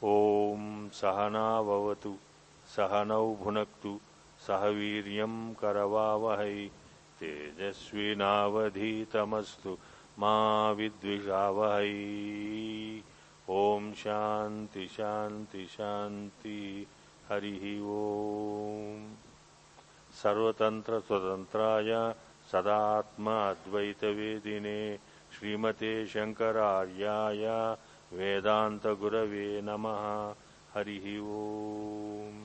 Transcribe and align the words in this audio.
ॐ 0.05 0.89
सहना 0.89 1.63
भवतु 1.63 2.17
सहनौ 2.77 3.35
भुनक्तु 3.35 4.01
सह 4.47 4.67
वीर्यम् 4.67 5.55
करवावहै 5.55 6.71
तेजस्विनावधीतमस्तु 7.21 9.79
मा 10.19 10.71
विद्विषावहै। 10.71 11.93
ॐ 13.51 13.93
शान्ति 13.93 14.89
शान्ति 14.89 15.67
शान्ति। 15.67 16.87
हरिः 17.30 17.64
ॐ 17.94 19.02
सर्वतन्त्रस्वतन्त्राय 20.14 21.92
सदात्म 22.52 23.30
अद्वैतवेदिने 23.44 24.80
श्रीमते 25.34 25.94
शङ्करार्याय 26.08 27.46
वेदान्तगुरवे 28.14 29.48
नमः 29.62 30.04
हरिः 30.74 31.08
ओम् 31.38 32.42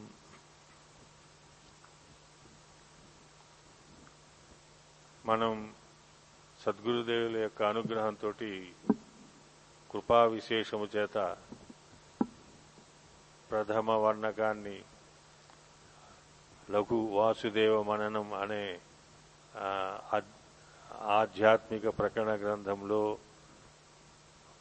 మనం 5.25 5.55
సద్గురుదేవుల 6.61 7.37
యొక్క 7.43 7.61
అనుగ్రహంతో 7.63 8.31
కృపా 9.91 10.21
విశేషము 10.35 10.87
చేత 10.95 11.17
ప్రథమ 13.54 13.92
వర్ణకాన్ని 13.92 14.82
లఘు 16.72 16.96
వాసుదేవ 17.12 17.84
మననం 17.84 18.34
అనే 18.34 18.80
ఆధ్యాత్మిక 21.02 21.88
ప్రకరణ 21.88 22.28
గ్రంథంలో 22.28 23.18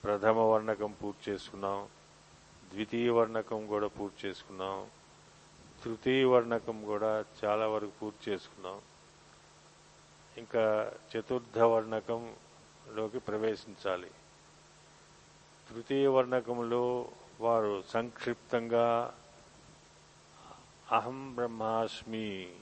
ప్రథమ 0.04 0.38
వర్ణకం 0.38 0.94
పూర్తి 1.04 1.30
చేసుకున్నాం. 1.30 1.88
ద్వితీయ 2.72 3.10
వర్ణకం 3.10 3.66
కూడా 3.66 3.86
పూర్తి 3.86 4.28
చేసుకున్నాం. 4.28 4.90
తృతీయ 5.84 6.24
వర్ణకం 6.24 6.84
కూడా 6.84 7.24
చాలా 7.44 7.68
వరకు 7.68 7.92
పూర్తి 8.02 8.30
చేసుకున్నాం. 8.30 8.80
ఇంకా 10.36 10.92
చతుర్థ 11.12 11.58
వర్ణకంలోకి 11.58 13.18
ప్రవేశించాలి. 13.18 14.10
తృతీయ 15.70 16.08
వర్ణకంలో 16.08 17.08
వారు 17.42 17.82
సంక్షిప్తంగా 17.88 19.14
అహం 20.92 21.34
బ్రహ్మాస్మి 21.34 22.54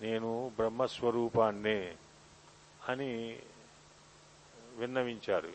నేను 0.00 0.52
బ్రహ్మస్వరూపాన్నే 0.56 1.96
అని 2.88 3.38
విన్నవించారు. 4.76 5.52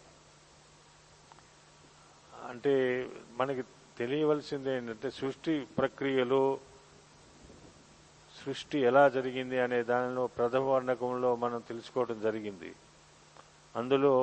అంటే 2.50 2.74
మనకి 3.32 3.64
తెలియవలసింది 3.98 4.70
ఏంటంటే 4.70 5.10
సృష్టి 5.12 5.54
ప్రక్రియలో 5.78 6.60
సృష్టి 8.46 8.80
ఎలా 8.80 9.10
జరిగింది 9.10 9.60
అనే 9.60 9.84
దానిలో 9.84 10.28
ప్రథమ 10.28 10.60
వర్ణకంలో 10.60 11.36
మనం 11.36 11.60
తెలుసుకోవడం 11.60 12.22
జరిగింది. 12.22 12.76
అందులో 13.76 14.14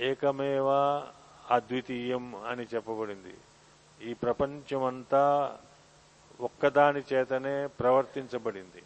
ఏకమేవా 0.00 1.06
అద్వితీయం 1.50 2.34
అని 2.48 2.66
చెప్పబడింది. 2.74 3.34
ఈ 4.10 4.14
ప్రపంచమంతా 4.14 5.56
ఒక్కదాని 6.40 7.02
చేతనే 7.12 7.66
ప్రవర్తించబడింది 7.66 8.82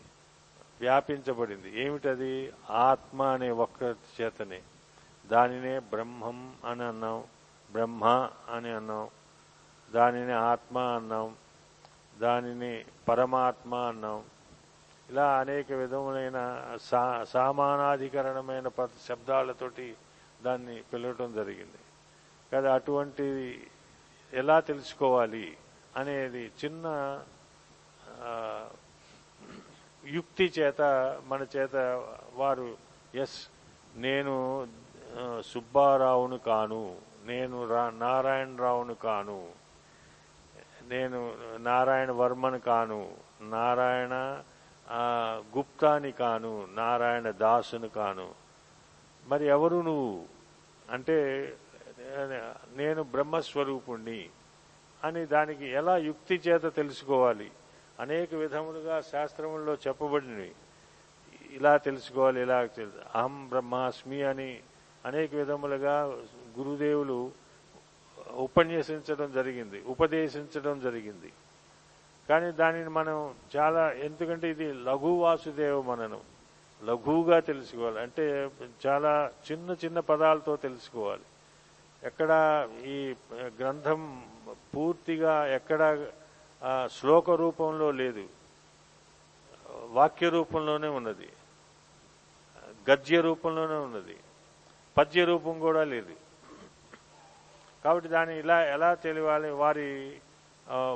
వ్యాపించబడింది. 0.81 1.83
ఏమిటది? 1.85 2.53
ఆత్మ 2.71 3.23
అనే 3.23 3.51
ఒక్క 3.51 3.95
చేతనే. 4.21 4.61
దానినే 5.27 5.79
బ్రహ్మం 5.79 6.55
అని 6.65 6.83
అన్నాం 6.83 7.25
బ్రహ్మ 7.73 8.31
అని 8.49 8.69
అన్నాం 8.69 9.09
దానిని 9.95 10.33
ఆత్మ 10.33 10.79
అన్నాం 10.79 11.37
దానిని 12.19 12.85
పరమాత్మ 13.09 13.75
అన్నాం. 13.75 14.23
ఇలా 15.11 15.39
అనేక 15.39 15.73
విధములైన 15.73 16.39
సా 16.83 17.25
సామానాధికరణమైన 17.29 18.69
పద 18.69 18.89
శబ్దాలతోటి 19.09 19.97
దాన్ని 20.47 20.77
పిలవటం 20.93 21.29
జరిగింది. 21.39 21.81
కదా 22.53 22.69
అటువంటి 22.79 23.27
ఎలా 24.33 24.57
తెలుసుకోవాలి 24.71 25.47
అనేది 26.01 26.43
చిన్న 26.61 26.87
యుక్తి 30.05 30.47
చేత 30.57 30.83
మన 31.31 31.43
చేత 31.55 31.77
వారు 32.41 32.67
ఎస్ 33.23 33.39
నేను 34.07 34.35
సుబ్బారావును 35.53 36.39
కాను 36.49 36.85
నేను 37.31 37.59
రా 37.73 37.83
నారాయణరావును 38.05 38.95
కాను 39.07 39.41
నేను 40.93 41.19
నారాయణ 41.69 42.11
వర్మను 42.21 42.61
కాను 42.69 43.01
నారాయణ 43.55 44.15
గుప్తాని 45.57 46.11
కాను 46.21 46.53
నారాయణ 46.81 47.29
దాసును 47.43 47.89
కాను. 47.99 48.27
మరి 49.27 49.45
ఎవరు 49.57 49.79
నువ్వు? 49.89 50.15
అంటే 50.91 51.17
నేను 52.77 53.03
బ్రహ్మస్వరూపుణ్ణి 53.03 54.31
అని 55.05 55.27
దానికి 55.27 55.67
ఎలా 55.67 55.97
యుక్తి 55.97 56.35
చేత 56.35 56.75
తెలుసుకోవాలి? 56.77 57.51
అనేక 58.01 58.35
విధములుగా 58.35 59.01
శాస్త్రముల్లో 59.01 59.75
చెప్పబడినవి. 59.75 60.53
ఇలా 61.51 61.77
తెలుసుకోవాలి 61.77 62.41
ఇలా 62.43 62.67
తెలుసు 62.67 63.01
అహం 63.15 63.49
బ్రహ్మాస్మి 63.49 64.23
అని 64.23 64.61
అనేక 65.07 65.35
విధములుగా 65.35 65.97
గురుదేవులు 66.59 67.33
ఉపన్యసించడం 68.47 69.33
జరిగింది 69.33 69.83
ఉపదేశించడం 69.87 70.81
జరిగింది. 70.81 71.31
కానీ 72.29 72.51
దానిని 72.51 72.91
మనం 72.91 73.35
చాలా 73.57 73.93
ఎందుకంటే 73.93 74.51
ఇది 74.51 74.73
లఘు 74.73 75.13
వాసుదేవ 75.23 75.83
మననం 75.83 76.21
లఘువుగా 76.85 77.41
తెలుసుకోవాలి. 77.41 78.01
అంటే 78.01 78.51
చాలా 78.87 79.31
చిన్న 79.53 79.77
చిన్న 79.85 80.01
పదాలతో 80.01 80.57
తెలుసుకోవాలి. 80.57 81.23
ఎక్కడ 82.03 82.31
ఈ 82.85 83.15
గ్రంథం 83.61 84.25
పూర్తిగా 84.77 85.55
ఎక్కడ 85.55 86.07
శ్లోక 86.87 87.31
రూపంలో 87.31 87.91
లేదు. 87.91 88.29
వాక్య 89.87 90.29
రూపంలోనే 90.29 90.89
ఉన్నది. 90.89 91.29
గద్య 92.91 93.21
రూపంలోనే 93.21 93.75
ఉన్నది. 93.75 94.17
పద్య 94.99 95.25
రూపం 95.25 95.59
కూడా 95.59 95.85
లేదు. 95.85 96.15
కాబట్టి 97.85 98.09
దాన్ని 98.09 98.39
ఇలా 98.39 98.65
ఎలా 98.67 98.95
తెలియాలి? 98.95 99.51
వారి 99.51 100.21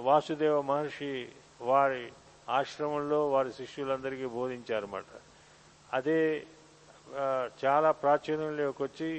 వాసుదేవ 0.02 0.60
మహర్షి 0.60 1.28
వారి 1.60 2.12
ఆశ్రమంలో 2.48 3.30
వారి 3.30 3.52
శిష్యులందరికీ 3.52 4.26
బోధించారన్నమాట. 4.26 5.04
అదే 5.92 6.46
చాలా 7.64 7.90
ప్రాచుర్యంలోకి 7.92 8.82
వచ్చి 8.82 9.10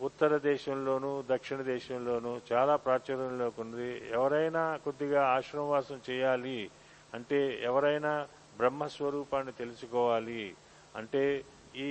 ఉత్తర 0.00 0.36
దేశంలోను 0.36 1.24
దక్షిణ 1.28 1.60
దేశంలోను 1.62 2.40
చాలా 2.52 2.76
ప్రాచుర్యంలోకి 2.76 3.60
ఉంది 3.60 3.88
ఎవరైనా 4.08 4.76
కొద్దిగా 4.76 5.22
ఆశ్రమవాసం 5.36 6.00
చేయాలి 6.10 6.70
అంటే 7.14 7.38
ఎవరైనా 7.62 8.12
బ్రహ్మస్వరూపాన్ని 8.58 9.52
తెలుసుకోవాలి 9.52 10.54
అంటే 10.96 11.44
ఈ 11.76 11.90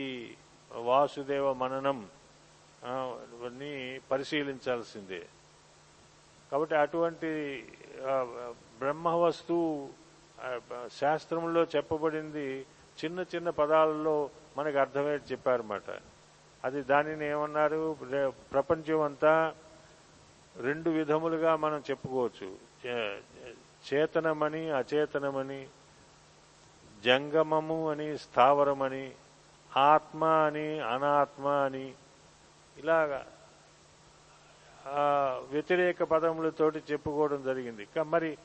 వాసుదేవ 0.72 1.54
మననం 1.54 2.00
పరిశీలించాల్సిందే. 4.12 5.22
కాబట్టి 6.52 6.76
అటువంటి 6.76 7.32
బ్రహ్మ 7.98 8.40
బ్రహ్మవస్తు 8.80 9.58
శాస్త్రంలో 11.00 11.64
చెప్పబడింది 11.76 12.48
చిన్న 13.00 13.26
చిన్న 13.36 13.50
పదాలలో 13.50 14.30
మనకు 14.58 14.78
అర్థమయ్యేది 14.78 15.32
చెప్పారన్నమాట. 15.32 15.90
అది 16.64 16.82
దానిని 16.82 17.26
ఏమన్నారు? 17.26 17.96
ప్రపంచం 18.54 19.02
అంతా 19.02 19.54
రెండు 20.62 20.90
విధములుగా 20.90 21.56
మనం 21.56 21.84
చెప్పుకోవచ్చు. 21.90 22.50
చేతనమని 23.88 24.70
అచేతనమని 24.72 25.68
జంగమము 27.06 27.90
అని 27.92 28.18
స్థావరమని 28.18 29.12
ఆత్మ 29.78 30.24
అని 30.26 30.80
అనాత్మ 30.80 31.48
అని 31.48 31.94
ఇలాగా 32.78 33.26
వ్యతిరేక 35.52 36.04
పదములతోటి 36.04 36.84
చెప్పుకోవడం 36.92 37.44
జరిగింది. 37.46 37.88
మరి 38.06 38.38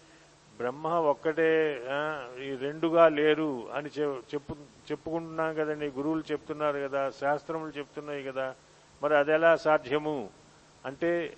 బ్రహ్మ 0.62 0.86
ఒక్కటే 0.86 1.82
ఈ 2.40 2.56
రెండుగా 2.56 3.08
లేరు 3.08 3.68
అని 3.72 3.88
చె- 3.88 4.22
చెప్పు 4.34 4.54
చెప్పుకుంటున్నాం 4.90 5.54
కదండి. 5.54 5.86
గురువులు 5.86 6.22
చెప్తున్నారు 6.32 6.78
కదా 6.78 7.10
శాస్త్రములు 7.10 7.70
చెప్తున్నాయి 7.70 8.24
కదా. 8.24 8.54
మరి 9.02 9.16
అది 9.16 9.32
ఎలా 9.32 9.56
సాధ్యము? 9.56 10.30
అంటే 10.84 11.36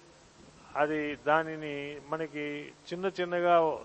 అది 0.76 1.16
దానిని 1.16 2.00
మనకి 2.08 2.72
చిన్న 2.92 3.10
చిన్నగా 3.20 3.78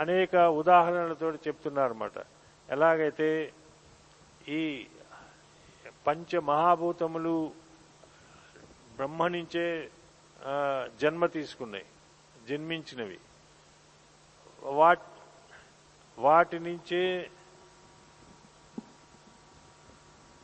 అనేక 0.00 0.36
ఉదాహరణలతో 0.36 1.32
చెప్తున్నారన్నమాట. 1.32 2.18
ఎలాగైతే 2.70 3.52
ఈ 4.48 4.86
పంచ 6.06 6.38
మహాభూతములు 6.38 7.52
బ్రహ్మ 8.96 9.26
నుంచే 9.28 9.88
జన్మ 11.00 11.26
తీసుకున్నాయి 11.26 11.84
జన్మించినవి. 12.48 13.18
వాట్ 14.62 15.02
వాటి 16.18 16.58
నుంచే 16.58 17.30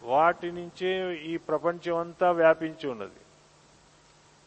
వాటి 0.02 0.52
నుంచే 0.52 1.16
ఈ 1.16 1.36
ప్రపంచం 1.36 1.96
అంతా 1.96 2.30
వ్యాపించి 2.30 2.88
ఉన్నది. 2.88 3.20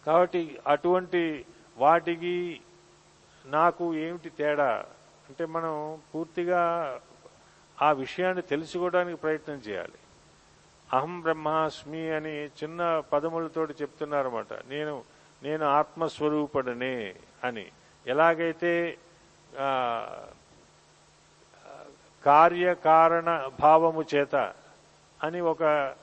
కాబట్టి 0.05 0.59
అటువంటి 0.67 1.45
వాటికి 1.77 2.61
నాకు 3.45 3.95
ఏమిటి 3.95 4.29
తేడా? 4.29 4.85
అంటే 5.29 5.45
మనం 5.45 6.01
పూర్తిగా 6.15 6.99
ఆ 7.81 7.91
విషయాన్ని 7.91 8.41
తెలుసుకోవడానికి 8.41 9.17
ప్రయత్నం 9.17 9.55
చేయాలి. 9.55 9.99
అహం 10.93 11.21
బ్రహ్మాస్మి 11.21 12.11
అని 12.11 12.45
చిన్న 12.45 12.99
పదములతోటి 12.99 13.73
చెప్తున్నారన్నమాట. 13.81 14.53
నేను 14.53 15.03
నేను 15.43 15.65
ఆత్మస్వరూపుడనే 15.65 17.15
అని. 17.43 17.71
ఎలాగైతే 18.07 18.97
కార్యకారణ 22.25 23.49
భావము 23.59 24.05
చేత 24.15 24.35
అని 25.23 25.41
ఒక 25.41 25.93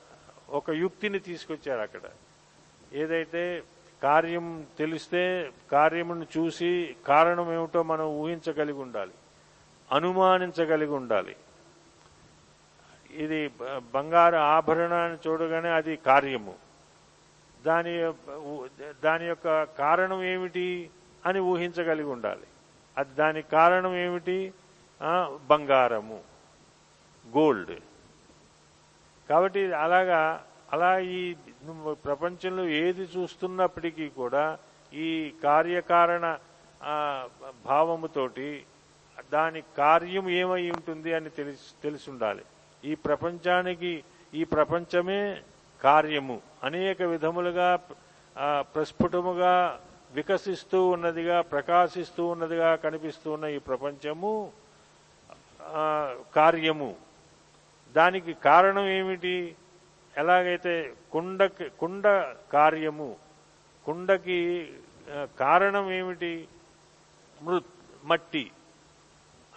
ఒక 0.49 0.69
యుక్తిని 0.69 1.19
తీసుకొచ్చారు 1.19 1.81
అక్కడ. 1.81 2.01
ఏదైతే 2.93 3.63
కార్యం 4.03 4.67
తెలిస్తే 4.77 5.51
కార్యమును 5.71 6.27
చూసి 6.37 6.95
కారణం 7.07 7.53
ఏమిటో 7.53 7.83
మనం 7.83 8.05
ఊహించగలిగి 8.05 8.77
ఉండాలి. 8.77 9.11
అనుమానించగలిగి 9.91 10.91
ఉండాలి. 10.91 11.35
ఇది 13.11 13.51
బంగారు 13.77 14.35
ఆభరణాన్ని 14.35 15.29
చూడగానే 15.29 15.69
అది 15.69 15.95
కార్యము. 15.95 16.55
దాని 17.65 18.13
దాని 19.03 19.25
యొక్క 19.25 19.63
కారణం 19.63 20.23
ఏమిటి 20.23 20.89
అని 21.25 21.39
ఊహించగలిగి 21.39 22.07
ఉండాలి. 22.07 22.47
అది 22.97 23.15
దానికి 23.15 23.49
కారణం 23.49 23.95
ఏమిటి? 23.95 24.53
బంగారము. 25.49 26.19
గోల్డ్. 27.37 27.79
కాబట్టి 29.29 29.73
అలాగా 29.73 30.45
అలా 30.73 30.99
ఈ 30.99 31.35
ప్రపంచంలో 32.05 32.63
ఏది 32.67 33.01
చూస్తున్నప్పటికీ 33.17 34.07
కూడా 34.09 34.57
ఈ 34.93 35.33
కార్యకారణ 35.43 36.37
భావముతోటి 37.65 38.63
దాని 39.33 39.61
కార్యం 39.77 40.29
ఏమై 40.29 40.69
ఉంటుంది 40.71 41.13
అని 41.13 41.29
తెలిసి 41.29 41.69
తెలిసి 41.83 42.09
ఉండాలి 42.09 42.43
ఈ 42.85 42.95
ప్రపంచానికి 42.95 44.03
ఈ 44.33 44.43
ప్రపంచమే 44.43 45.41
కార్యము. 45.83 46.41
అనేక 46.63 47.01
విధములుగా 47.01 47.79
ప్రస్ఫుటముగా 48.59 49.81
వికసిస్తూ 50.11 50.87
ఉన్నదిగా 50.89 51.41
ప్రకాశిస్తూ 51.41 52.27
ఉన్నదిగా 52.27 52.75
కనిపిస్తూ 52.75 53.31
ఉన్న 53.31 53.45
ఈ 53.45 53.57
ప్రపంచము 53.57 54.51
కార్యము. 56.35 56.95
దానికి 57.95 58.33
కారణం 58.33 58.85
ఏమిటి? 58.89 59.55
ఎలాగైతే 60.17 60.93
కుండకి 61.11 61.69
కుండ 61.69 62.07
కార్యము 62.53 63.15
కుండకి 63.85 64.73
కారణం 65.39 65.91
ఏమిటి? 65.91 66.47
మృత్ 67.41 67.65
మట్టి. 68.03 68.51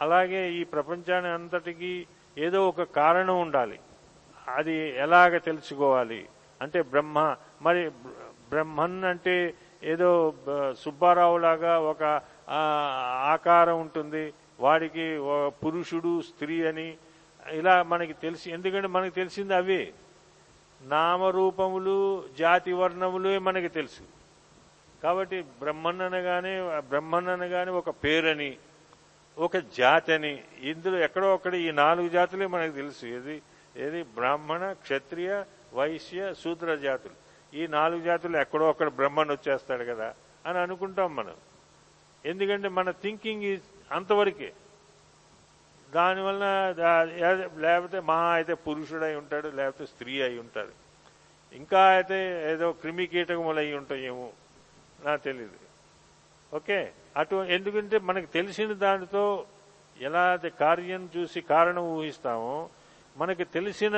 అలాగే 0.01 0.53
ఈ 0.53 0.65
ప్రపంచాన్ని 0.65 1.31
అంతటికి 1.31 2.07
ఏదో 2.39 2.69
ఒక 2.69 2.83
కారణం 2.83 3.41
ఉండాలి. 3.41 3.79
అది 4.49 4.77
ఎలాగ 4.99 5.39
తెలుసుకోవాలి? 5.39 6.29
అంటే 6.63 6.83
బ్రహ్మ. 6.83 7.37
మరి 7.63 7.89
బ్రహ్మన్ 8.51 9.05
అంటే 9.05 9.55
ఏదో 9.83 10.35
సుబ్బారావు 10.79 11.39
లాగా 11.39 11.79
ఒక 11.79 12.03
ఆకారం 13.33 13.81
ఉంటుంది. 13.81 14.35
వాడికి 14.61 15.07
పురుషుడు 15.65 16.21
స్త్రీ 16.23 16.57
అని 16.67 16.97
ఇలా 17.51 17.83
మనకి 17.83 18.13
తెలిసి 18.13 18.53
ఎందుకంటే 18.53 18.89
మనకి 18.89 19.15
తెలిసింది 19.15 19.55
అవే. 19.55 19.93
నామరూపములు 20.83 22.25
జాతి 22.39 22.73
వర్ణములే 22.73 23.39
మనకి 23.39 23.69
తెలుసు. 23.69 24.05
కాబట్టి 25.03 25.43
బ్రహ్మన్ 25.43 26.01
అనగానే 26.01 26.81
బ్రహ్మన్ 26.89 27.29
అనగానే 27.29 27.71
ఒక 27.71 27.91
పేరని 27.91 28.57
ఒక 29.39 29.57
జాతి 29.57 30.13
అని 30.13 30.43
ఇందులో 30.61 30.99
ఎక్కడో 30.99 31.33
అక్కడ 31.33 31.55
ఈ 31.55 31.71
నాలుగు 31.71 32.09
జాతులే 32.09 32.47
మనకు 32.47 32.73
తెలుసు. 32.73 33.07
ఏది 33.07 33.43
ఏది 33.77 34.03
బ్రాహ్మణ 34.03 34.73
క్షత్రియ 34.73 35.43
వైశ్య 35.75 36.35
శూద్ర 36.35 36.75
జాతులు. 36.75 37.20
ఈ 37.53 37.63
నాలుగు 37.77 38.03
జాతులు 38.09 38.37
ఎక్కడో 38.37 38.69
అక్కడ 38.73 38.89
బ్రహ్మను 38.99 39.33
వచ్చేస్తాడు 39.33 39.85
కదా 39.93 40.09
అని 40.47 40.59
అనుకుంటాం 40.59 41.11
మనం. 41.17 41.37
ఎందుకంటే 42.25 42.69
మన 42.79 42.91
థింకింగ్ 43.05 43.47
ఈజ్ 43.53 43.67
అంతవరకే. 43.97 44.51
దానివల్ల 45.93 46.45
లేకపోతే 47.65 48.01
మహా 48.11 48.29
అయితే 48.39 48.55
పురుషుడై 48.67 49.15
ఉంటాడు 49.23 49.49
లేకపోతే 49.59 49.87
స్త్రీ 49.93 50.13
అయి 50.27 50.39
ఉంటాడు. 50.45 50.73
ఇంకా 51.53 51.81
అయితే 51.97 52.19
ఏదో 52.53 52.67
క్రిమి 52.83 53.07
కీటకములు 53.13 53.61
అయి 53.63 53.73
ఉంటాయేమో 53.81 54.27
నాకు 55.07 55.23
తెలియదు 55.29 55.59
ఓకే? 56.53 56.79
అటు 57.17 57.37
ఎందుకంటే 57.57 57.97
మనకు 58.09 58.29
తెలిసిన 58.37 58.73
దానితో 58.85 59.25
ఎలా 59.97 60.23
అది 60.37 60.51
కార్యం 60.63 61.03
చూసి 61.17 61.41
కారణం 61.53 61.85
ఊహిస్తామో 61.97 62.55
మనకి 63.17 63.45
తెలిసిన 63.57 63.97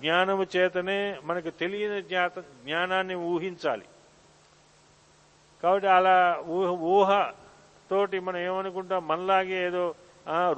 జ్ఞానము 0.00 0.44
చేతనే 0.54 0.98
మనకు 1.24 1.50
తెలియని 1.62 2.00
జ్ఞాత 2.02 2.38
జ్ఞానాన్ని 2.64 3.16
ఊహించాలి. 3.32 3.86
కాబట్టి 5.62 5.88
అలా 5.98 6.16
ఊహ 6.56 6.70
ఊహ 6.94 7.10
తోటి 7.90 8.18
మనం 8.26 8.40
ఏమనుకుంటాం? 8.48 9.02
మనలాగే 9.10 9.58
ఏదో 9.68 9.84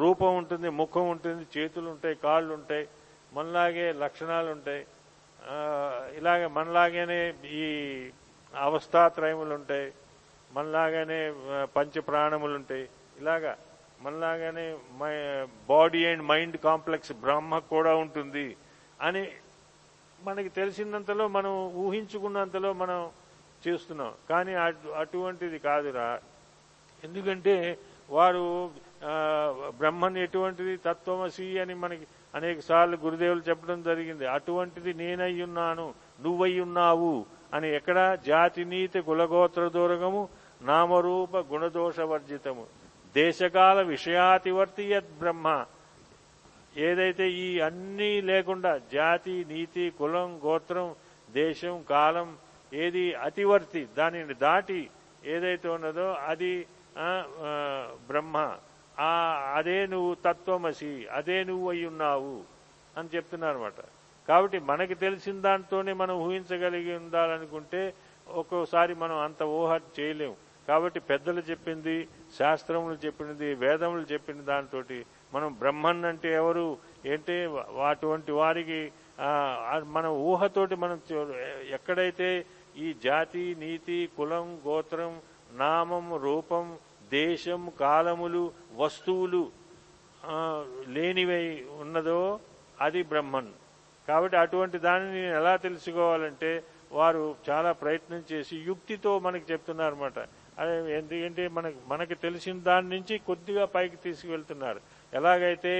రూపం 0.02 0.32
ఉంటుంది 0.40 0.68
ముఖం 0.80 1.06
ఉంటుంది 1.14 1.44
చేతులు 1.54 1.88
ఉంటాయి 1.94 2.16
కాళ్ళు 2.26 2.52
ఉంటాయి 2.54 2.84
మనలాగే 3.36 3.86
లక్షణాలు 4.02 4.48
ఉంటాయి 4.56 4.82
ఇలాగే 6.18 6.46
మనలాగానే 6.58 7.18
ఈ 7.60 7.64
అవస్థాత్రయములు 8.54 9.54
ఉంటాయి 9.54 9.88
మనలాగానే 10.50 11.18
పంచ 11.76 12.00
ప్రాణములు 12.08 12.54
ఉంటాయి 12.60 12.86
ఇలాగా 13.20 13.52
మనలాగానే 14.03 14.76
body 15.69 16.07
and 16.07 16.23
mind 16.23 16.57
complex 16.57 17.12
Brahma 17.12 17.59
కూడా 17.59 17.95
ఉంటుంది 17.95 18.57
అని 19.03 19.29
మనకి 20.23 20.49
తెలిసినంతలో 20.49 21.29
మనం 21.29 21.73
ఊహించుకున్నంతలో 21.75 22.73
మనం 22.73 23.11
చేస్తున్నాం. 23.69 24.12
కానీ 24.31 24.55
అటు- 24.55 24.93
అటువంటిది 24.93 25.59
కాదురా. 25.59 26.21
ఎందుకంటే 27.05 27.79
వారు 28.11 28.71
బ్రహ్మని 29.03 29.79
బ్రహ్మన్ 29.79 30.17
ఎటువంటిది 30.17 30.76
తత్వమసి 30.76 31.59
అని 31.59 31.75
మనకి 31.75 32.07
అనేక 32.35 32.61
సార్లు 32.61 32.97
గురుదేవులు 32.97 33.43
చెప్పడం 33.49 33.83
జరిగింది. 33.83 34.26
అటువంటిది 34.26 34.95
నేనయ్యున్నాను 34.95 35.95
నువ్వయ్యున్నావు 36.21 37.26
అని 37.55 37.75
ఎక్కడ 37.75 38.19
జాతి 38.26 38.65
నీతి 38.65 39.00
కులగోత్ర 39.00 39.69
దూరగము 39.69 40.29
నామరూప 40.62 41.37
గుణదోష 41.37 42.00
వర్జితము 42.00 42.67
దేశకాల 43.18 43.78
విషయాతివర్తి 43.94 44.85
యద్ 44.92 45.12
బ్రహ్మ. 45.20 45.49
ఏదైతే 46.87 47.26
ఈ 47.44 47.49
అన్నీ 47.66 48.11
లేకుండా 48.30 48.73
జాతి 48.94 49.37
నీతి 49.52 49.85
కులం 49.99 50.30
గోత్రం 50.44 50.88
దేశం 51.28 51.76
కాలం 51.90 52.28
ఏది 52.73 53.04
అతివర్తి 53.26 53.82
దానిని 53.99 54.35
దాటి 54.44 54.80
ఏదైతే 55.35 55.68
ఉన్నదో 55.76 56.08
అది 56.30 56.52
బ్రహ్మ. 58.08 58.37
ఆ 59.08 59.11
అదే 59.58 59.78
నువ్వు 59.92 60.12
తత్వమసి 60.26 60.92
అదే 61.18 61.38
నువ్వు 61.49 61.66
అయి 61.73 61.85
ఉన్నావు 61.92 62.37
అని 62.99 63.08
చెప్తున్నారన్నమాట. 63.14 63.80
కాబట్టి 64.28 64.58
మనకి 64.70 64.94
తెలిసిన 65.04 65.37
దాంతోనే 65.46 65.92
మనం 66.02 66.14
ఊహించగలిగి 66.26 66.92
ఉండాలనుకుంటే 67.00 67.82
ఒక్కోసారి 68.26 68.94
మనం 69.02 69.18
అంత 69.26 69.42
ఊహ 69.58 69.73
చేయలేము. 69.99 70.37
కాబట్టి 70.68 71.00
పెద్దలు 71.08 71.42
చెప్పింది 71.50 71.96
శాస్త్రములు 72.38 72.96
చెప్పినది 73.06 73.49
వేదములు 73.62 74.04
చెప్పిన 74.12 74.40
దాంతో 74.50 74.80
మనం 75.35 75.49
బ్రహ్మన్ 75.61 76.04
అంటే 76.11 76.30
ఎవరు? 76.42 76.66
ఏంటి? 77.12 77.37
అటువంటి 77.90 78.32
వారికి 78.40 78.80
మన 79.96 80.06
ఊహతోటి 80.30 80.75
మనం 80.85 80.99
ఎక్కడైతే 81.76 82.28
ఈ 82.85 82.88
జాతి 83.04 83.44
నీతి 83.58 83.99
కులం 84.16 84.46
గోత్రం 84.66 85.12
నామం 85.62 86.06
రూపం 86.26 86.64
దేశం 87.12 87.62
కాలములు 87.80 88.42
వస్తువులు 88.82 89.42
లేనివై 90.96 91.44
ఉన్నదో 91.80 92.20
అది 92.87 93.02
బ్రహ్మన్. 93.12 93.52
కాబట్టి 94.08 94.37
అటువంటి 94.44 94.78
దానిని 94.87 95.12
నేను 95.20 95.35
ఎలా 95.40 95.52
తెలుసుకోవాలంటే 95.66 96.50
వారు 96.99 97.23
చాలా 97.49 97.70
ప్రయత్నం 97.82 98.20
చేసి 98.32 98.56
యుక్తితో 98.70 99.12
మనకి 99.26 99.46
చెప్తున్నారన్నమాట. 99.52 100.18
ఎందుకంటే 100.96 101.44
మనకు 101.48 101.78
మనకి 101.86 102.14
తెలిసిన 102.14 102.56
దాని 102.68 102.88
నుంచి 102.88 103.14
కొద్దిగా 103.28 103.64
పైకి 103.75 103.96
తీసుకువెళ్తున్నారు. 103.96 104.80
ఎలాగైతే 105.12 105.75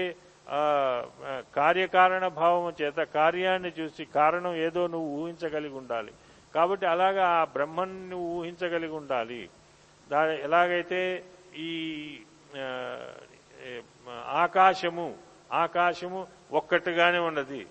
కార్యకారణ 1.59 2.25
భావం 2.40 2.66
చేత 2.80 2.99
కార్యాన్ని 3.18 3.71
చూసి 3.78 4.04
కారణం 4.18 4.54
ఏదో 4.66 4.83
నువ్వు 4.87 5.09
ఊహించగలిగి 5.21 5.75
ఉండాలి. 5.75 6.12
కాబట్టి 6.54 6.87
అలాగా 6.87 7.25
ఆ 7.38 7.45
బ్రహ్మన్ 7.45 7.97
ఊహించగలిగి 8.14 8.95
ఉండాలి. 9.00 9.40
దా 10.11 10.21
ఎలాగైతే 10.47 11.00
ఈ 11.59 11.71
ఆకాశము 14.45 15.06
ఆకాశము 15.52 16.21
ఒక్కటిగానే 16.52 17.18
ఉన్నది. 17.18 17.62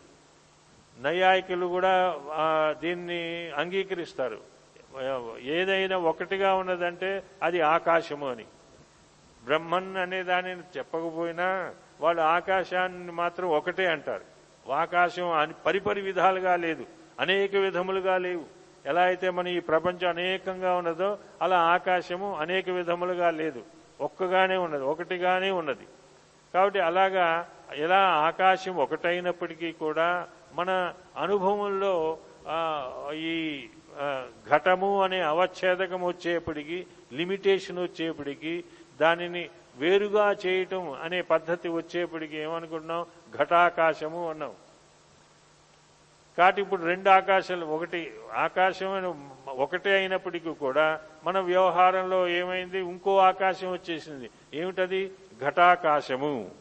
నైయాయికులు 0.97 1.65
కూడా 1.65 1.93
దీన్ని 2.83 3.21
అంగీకరిస్తారు. 3.61 4.39
ఏదైనా 5.41 5.97
ఒకటిగా 5.97 6.55
ఉన్నదంటే 6.55 7.23
అది 7.43 7.61
ఆకాశము 7.61 8.29
అని. 8.31 8.45
బ్రహ్మన్ 9.45 9.97
అనే 9.97 10.23
దానిని 10.23 10.61
చెప్పకపోయినా 10.77 11.73
వాళ్ళు 12.01 12.21
ఆకాశాన్ని 12.21 13.11
మాత్రం 13.11 13.47
ఒకటే 13.49 13.85
అంటారు. 13.87 14.21
ఆకాశం 14.71 15.31
అని 15.31 15.53
పరిపరి 15.65 16.01
విధాలుగా 16.01 16.55
లేదు. 16.55 16.85
అనేక 17.19 17.55
విధములుగా 17.55 18.17
లేవు. 18.17 18.45
ఎలా 18.85 19.01
అయితే 19.01 19.29
మన 19.29 19.47
ఈ 19.47 19.59
ప్రపంచం 19.59 20.09
అనేకంగా 20.09 20.75
ఉన్నదో 20.77 21.17
అలా 21.41 21.59
ఆకాశము 21.59 22.35
అనేక 22.35 22.69
విధములుగా 22.69 23.31
లేదు. 23.31 23.63
ఒక్కగానే 24.01 24.57
ఉన్నది 24.57 24.83
ఒకటిగానే 24.83 25.51
ఉన్నది. 25.51 25.87
కాబట్టి 26.53 26.79
అలాగా 26.79 27.49
ఎలా 27.75 27.99
ఆకాశం 27.99 28.75
ఒకటైనప్పటికీ 28.75 29.71
కూడా 29.71 30.27
మన 30.53 30.93
అనుభవంలో 31.17 32.17
ఈ 33.13 33.67
ఘటము 34.49 35.01
అనే 35.01 35.21
అవచ్ఛేదకం 35.21 36.03
వచ్చేప్పటికి 36.03 36.87
లిమిటేషన్ 37.13 37.79
వచ్చేప్పటికి 37.79 38.63
దానిని 39.01 39.49
వేరుగా 39.77 40.35
చేయటం 40.45 40.91
అనే 40.91 41.21
పద్ధతి 41.21 41.69
వచ్చేప్పటికి 41.69 42.37
ఏమనుకుంటున్నాం? 42.37 43.05
ఘటాకాశము 43.37 44.29
అన్నాం. 44.29 44.53
కాబట్టి 46.37 46.61
ఇప్పుడు 46.61 46.83
రెండు 46.83 47.09
ఆకాశాలు 47.09 47.65
ఒకటి 47.65 48.13
ఆకాశం 48.33 49.15
ఒకటే 49.47 49.97
అయినప్పటికీ 49.97 50.53
కూడా 50.53 51.01
మన 51.25 51.39
వ్యవహారంలో 51.39 52.27
ఏమైంది? 52.27 52.79
ఇంకో 52.79 53.17
ఆకాశం 53.17 53.71
వచ్చేసింది. 53.71 54.29
ఏమిటది? 54.53 55.11
ఘటాకాశము. 55.41 56.51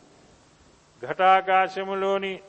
ఘటాకాశములోని 1.11 2.41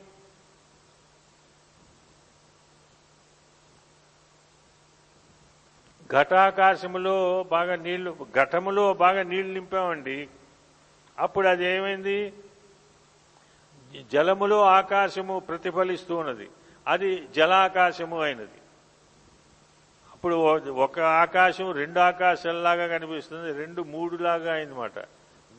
ఘటాకాశములో 6.12 7.46
బాగా 7.50 7.76
నీళ్ళు 7.76 8.16
ఘటములో 8.36 8.94
బాగా 8.94 9.22
నీళ్ళు 9.22 9.52
నింపామండి. 9.52 10.28
అప్పుడు 11.18 11.48
అది 11.48 11.64
ఏమైంది? 11.64 12.32
జలములో 14.12 14.62
ఆకాశము 14.62 15.38
ప్రతిఫలిస్తూ 15.38 16.16
ఉన్నది. 16.16 16.48
అది 16.86 17.28
జలాకాశము 17.36 18.22
అయినది. 18.22 18.48
అప్పుడు 20.12 20.34
ఒక 20.70 21.00
ఆకాశం 21.00 21.72
రెండు 21.72 22.00
ఆకాశంలాగా 22.00 22.98
కనిపిస్తుంది. 22.98 23.52
రెండు 23.52 23.82
మూడు 23.82 24.16
లాగా 24.16 24.54
అయిందన్నమాట. 24.54 24.98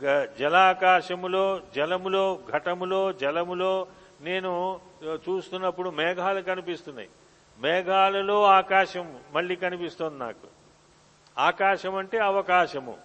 గ- 0.04 0.28
జలాకాశములో 0.40 1.62
జలములో 1.76 2.40
ఘటములో 2.52 3.14
జలములో 3.14 3.88
నేను 4.22 4.80
చూస్తున్నప్పుడు 5.16 5.90
మేఘాలు 5.90 6.42
కనిపిస్తున్నాయి. 6.42 7.10
మేఘాలలో 7.60 8.44
ఆకాశం 8.44 9.20
మళ్ళీ 9.32 9.56
కనిపిస్తోంది 9.56 10.20
నాకు. 10.20 10.48
ఆకాశం 11.38 11.96
అంటే 11.96 12.18
అవకాశము. 12.20 12.98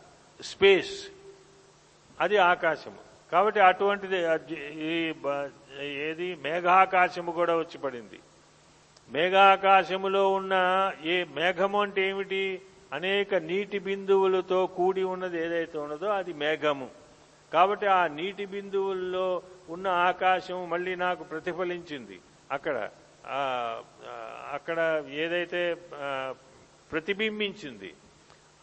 స్పేస్ 0.43 1.09
అది 2.21 2.37
ఆకాశము. 2.37 3.13
కాబట్టి 3.33 3.61
అటువంటిది 3.61 4.17
ఈ 4.75 5.15
ఏది? 5.81 6.35
మేఘాకాశము 6.35 7.33
కూడా 7.33 7.57
వచ్చి 7.57 7.79
పడింది. 7.79 8.21
మేఘాకాశములో 9.11 10.33
ఉన్న 10.33 10.55
ఏ 11.05 11.25
మేఘము 11.25 11.83
అంటే 11.83 12.09
ఏమిటి? 12.09 12.63
అనేక 12.93 13.35
నీటి 13.35 13.79
బిందువులతో 13.79 14.67
కూడి 14.67 15.03
ఉన్నది 15.03 15.45
ఏదైతే 15.45 15.79
ఉన్నదో 15.79 16.07
అది 16.07 16.33
మేఘము. 16.33 16.91
కాబట్టి 17.53 17.87
ఆ 17.87 18.07
నీటి 18.07 18.47
బిందువుల్లో 18.47 19.43
ఉన్న 19.69 19.89
ఆకాశం 19.89 20.71
మళ్ళీ 20.71 20.95
నాకు 20.95 21.25
ప్రతిఫలించింది 21.25 22.21
అక్కడ. 22.51 22.91
అక్కడ 24.53 25.05
ఏదైతే 25.09 25.75
ప్రతిబింబించింది 26.93 27.95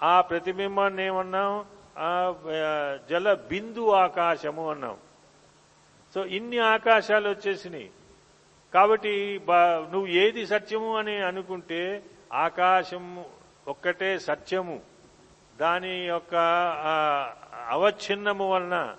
ఆ 0.04 0.22
ప్రతిబింబాన్ని 0.22 1.04
ఏమన్నాం? 1.04 1.66
జల 3.10 3.34
బిందు 3.34 3.92
ఆకాశము 3.92 4.72
అన్నాం. 4.72 4.98
సో 6.14 6.26
ఇన్ని 6.26 6.58
ఆకాశాలు 6.58 7.30
వచ్చేసినాయి. 7.30 7.90
కాబట్టి 8.74 9.42
నువ్వు 9.92 10.08
ఏది 10.08 10.46
సత్యము 10.48 10.98
అని 10.98 11.16
అనుకుంటే 11.30 12.04
ఆకాశం 12.34 13.26
ఒక్కటే 13.68 14.20
సత్యము. 14.20 14.82
దాని 15.60 15.96
యొక్క 16.08 16.36
అవచ్ఛిన్నము 17.70 18.46
వలన 18.52 18.96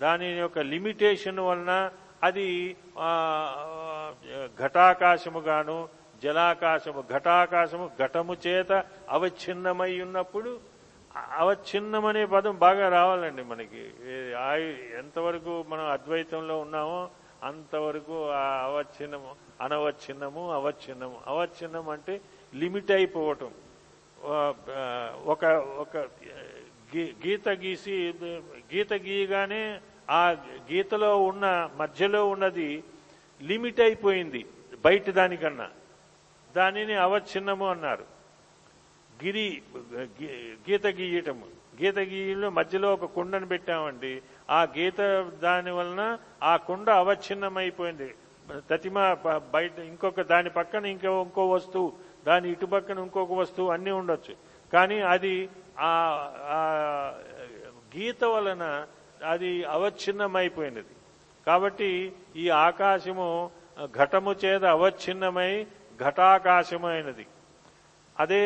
దాని 0.00 0.28
యొక్క 0.38 0.58
లిమిటేషన్ 0.58 1.38
వలన 1.38 1.90
అది 2.22 2.76
ఘటాకాశముగాను 4.60 5.88
జలాకాశము 6.22 7.04
ఘటాకాశము 7.12 7.90
ఘటము 7.98 8.36
చేత 8.46 8.84
అవచ్ఛిన్నమై 9.08 10.00
ఉన్నప్పుడు 10.00 10.60
అవచ్ఛిన్నమనే 11.36 12.26
పదం 12.26 12.58
బాగా 12.58 12.88
రావాలండి 12.88 13.42
మనకి. 13.42 13.90
ఆయు 14.34 14.98
ఎంతవరకు 14.98 15.64
మనం 15.68 15.84
అద్వైతంలో 15.84 16.60
ఉన్నామో 16.60 17.08
అంతవరకు 17.42 18.30
ఆ 18.30 18.64
అవచ్ఛిన్నము 18.64 19.34
అనవచ్ఛిన్నము 19.60 20.52
అవచ్ఛిన్నము. 20.52 21.20
అవచ్ఛిన్నం 21.26 21.88
అంటే 21.88 22.20
లిమిట్ 22.54 22.90
అయిపోవటం. 22.90 23.50
ఒక 25.24 25.44
ఒక 25.78 25.96
గీ- 26.96 27.26
గీత 27.26 27.48
గీసి 27.48 28.14
గీత 28.74 28.92
గీయగానే 28.92 29.80
ఆ 30.10 30.36
గీతలో 30.72 31.22
ఉన్న 31.22 31.70
మధ్యలో 31.76 32.28
ఉన్నది 32.28 32.84
లిమిట్ 33.42 33.80
అయిపోయింది 33.80 34.46
బయట 34.84 35.10
దానికన్నా. 35.10 35.68
దానిని 36.56 36.94
అవచ్ఛిన్నము 36.94 37.66
అన్నారు. 37.70 38.04
గిరి 39.24 39.62
గీత 40.68 40.86
గీయటము. 40.86 41.46
గీత 41.82 41.98
గీయలో 41.98 42.50
మధ్యలో 42.50 42.92
ఒక 42.94 43.04
కుండను 43.04 43.46
పెట్టామండి. 43.46 44.22
ఆ 44.50 44.62
గీత 44.62 45.00
దాని 45.42 45.70
వలన 45.70 46.18
ఆ 46.42 46.56
కుండ 46.56 46.90
అవచ్ఛిన్నమైపోయింది. 46.90 48.14
ప్రతిమ 48.68 49.16
బయట 49.52 49.78
ఇంకొక 49.78 50.20
దాని 50.20 50.50
పక్కన 50.50 50.86
ఇంకో 50.86 51.22
ఇంకో 51.22 51.48
వస్తువు 51.48 51.92
దాని 52.26 52.50
ఇటు 52.50 52.66
పక్కన 52.66 52.98
ఇంకొక 52.98 53.32
వస్తువు 53.32 53.70
అన్నీ 53.70 53.90
ఉండొచ్చు. 53.90 54.34
కానీ 54.72 55.00
అది 55.00 55.48
ఆ 55.78 55.92
గీత 57.96 58.24
వలన 58.24 58.86
అది 59.24 59.64
అవచ్ఛిన్నమైపోయినది. 59.64 60.94
కాబట్టి 61.50 61.90
ఈ 62.42 62.44
ఆకాశము 62.66 63.28
ఘటము 64.00 64.32
చేత 64.42 64.64
అవచ్ఛిన్నమై 64.76 65.52
ఘటాకాశమైనది. 66.00 67.24
అదే 68.22 68.42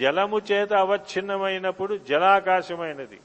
జలము 0.00 0.38
చేత 0.50 0.72
అవచ్ఛిన్నమైనప్పుడు 0.84 1.94
జలాకాశమైనది. 2.10 3.18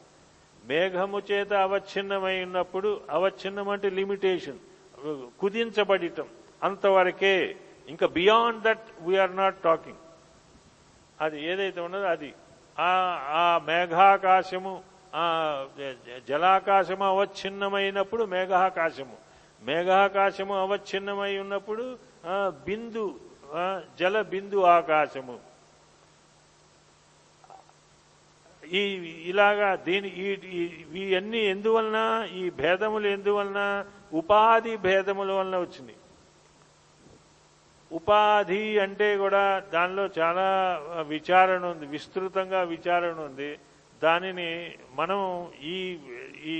మేఘము 0.69 1.19
చేత 1.29 1.51
అవచ్ఛిన్నమై 1.65 2.35
ఉన్నప్పుడు 2.45 2.89
అవచ్ఛిన్నం 3.17 3.69
అంటే 3.73 3.87
లిమిటేషన్ 3.99 4.59
కుదించబడటం 5.41 6.27
అంతవరకే. 6.67 7.35
ఇంకా 7.93 8.05
beyond 8.17 8.61
that 8.67 8.85
we're 9.07 9.35
not 9.41 9.57
talking 9.67 10.01
అది 11.23 11.37
ఏదైతే 11.51 11.79
ఉన్నదో 11.87 12.07
అది. 12.15 12.31
ఆ 12.79 13.43
మేఘాకాశము 13.69 14.73
జలాకాశము 16.29 17.05
అవచ్ఛిన్నమైనప్పుడు 17.13 18.23
మేఘాకాశము. 18.35 19.17
మేఘాకాశము 19.67 20.53
అవచ్ఛిన్నమై 20.63 21.33
ఉన్నప్పుడు 21.43 21.85
బిందు 22.67 23.05
జల 23.99 24.15
బిందు 24.33 24.59
ఆకాశము. 24.75 25.35
ఈ 28.63 28.81
ఇలాగా 29.31 29.69
దీని 29.87 30.09
ఈ 30.25 30.61
ఇవన్నీ 31.01 31.41
ఎందువలన 31.53 31.99
ఈ 32.41 32.43
భేదములు 32.61 33.07
ఎందువలన 33.17 33.61
ఉపాధి 34.19 34.73
భేదముల 34.85 35.31
వలన 35.37 35.55
వచ్చింది. 35.63 35.95
ఉపాధి 37.91 38.61
అంటే 38.85 39.07
కూడా 39.23 39.43
దానిలో 39.73 40.05
చాలా 40.19 40.47
విచారణ 41.13 41.61
ఉంది 41.73 41.85
విస్తృతంగా 41.95 42.61
విచారణ 42.73 43.15
ఉంది. 43.29 43.51
దానిని 44.01 44.49
మనం 44.99 45.19
ఈ 45.73 45.77
ఈ 46.53 46.57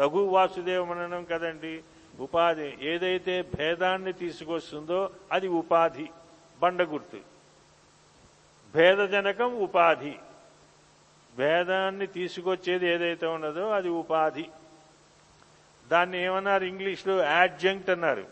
లఘు 0.00 0.22
వాసుదేవ 0.34 0.82
మననం 0.90 1.24
కదండి 1.32 1.74
ఉపాధి 2.20 2.74
ఏదైతే 2.80 3.42
భేదాన్ని 3.42 4.12
తీసుకొస్తుందో 4.12 5.10
అది 5.32 5.48
ఉపాధి 5.48 6.08
బండ 6.62 6.82
గుర్తు. 6.82 7.20
భేదజనకం 8.74 9.54
ఉపాధి. 9.54 10.14
భేదాన్ని 11.36 12.06
తీసుకొచ్చేది 12.06 12.86
ఏదైతే 12.86 13.26
ఉన్నదో 13.26 13.70
అది 13.70 13.88
ఉపాధి. 13.88 14.46
దాన్ని 15.88 16.18
ఏమన్నారు 16.22 16.64
ఇంగ్లీష్లో? 16.64 17.22
యాడ్జంక్ట్ 17.22 17.90
అన్నారు. 17.90 18.26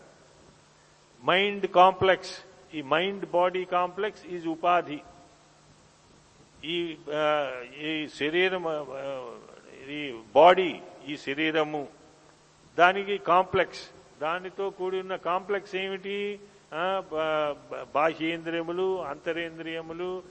మైండ్ 1.25 1.67
కాంప్లెక్స్ 1.67 2.43
ఈ 2.75 2.81
మైండ్ 2.81 3.25
బాడీ 3.29 3.65
కాంప్లెక్స్ 3.65 4.25
ఈజ్ 4.25 4.47
ఉపాధి. 4.47 4.99
ఈ 6.63 6.97
ఈ 7.81 8.07
శరీరం 8.19 8.63
ఈ 9.89 10.19
బాడీ 10.35 10.81
ఈ 11.07 11.17
శరీరము 11.17 11.87
దానికి 12.77 13.17
కాంప్లెక్స్. 13.17 13.83
దానితో 14.21 14.69
కూడి 14.69 14.99
ఉన్న 14.99 15.15
కాంప్లెక్స్ 15.15 15.75
ఏమిటి? 15.75 16.39
బాహ్యేంద్రియములు 17.95 18.87
అంతరేంద్రియములు 19.05 20.23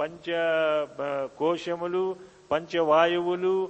పంచ 0.00 0.26
కోశములు 1.38 2.16
పంచవాయువులు 2.50 3.68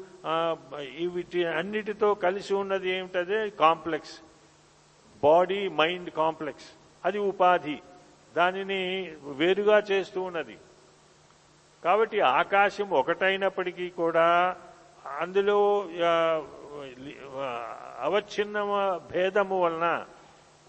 వీటి 1.14 1.44
అన్నిటితో 1.44 2.14
కలిసి 2.14 2.55
ఉన్నది 2.55 2.90
ఏమిటదే? 2.90 3.48
కాంప్లెక్స్. 3.48 4.16
Body 5.22 5.68
mind 5.68 6.11
complex. 6.11 6.68
అది 7.05 7.18
ఉపాధి. 7.18 7.79
దానిని 8.37 9.12
వేరుగా 9.37 9.79
చేస్తూ 9.90 10.22
ఉన్నది. 10.22 10.57
కాబట్టి 11.85 12.20
ఆకాశం 12.20 12.88
ఒకటైనప్పటికీ 12.90 13.88
కూడా 13.88 14.57
అందులో 15.18 15.88
అవచ్ఛిన్నమ 16.77 17.39
అవచ్ఛిన్న 18.07 18.59
భేదము 19.12 19.57
వలన 19.62 19.87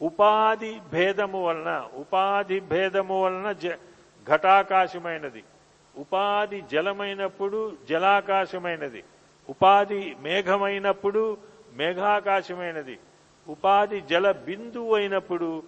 ఉపాధి 0.01 0.79
భేదము 0.91 1.39
వలన 1.45 1.89
ఉపాధి 1.93 2.59
భేదము 2.59 3.23
వలన 3.23 3.51
జ 3.51 3.65
ఘటాకాశమైనది. 4.27 5.43
ఉపాధి 5.97 6.61
జలమైనప్పుడు 6.71 7.59
జలాకాశమైనది. 7.89 9.03
ఉపాధి 9.49 10.15
మేఘమైనప్పుడు 10.21 11.37
మేఘాకాశమైనది. 11.77 12.99
ఉపాధి 13.49 14.01
జల 14.01 14.31
బిందువు 14.31 14.95
అయినప్పుడు 14.95 15.63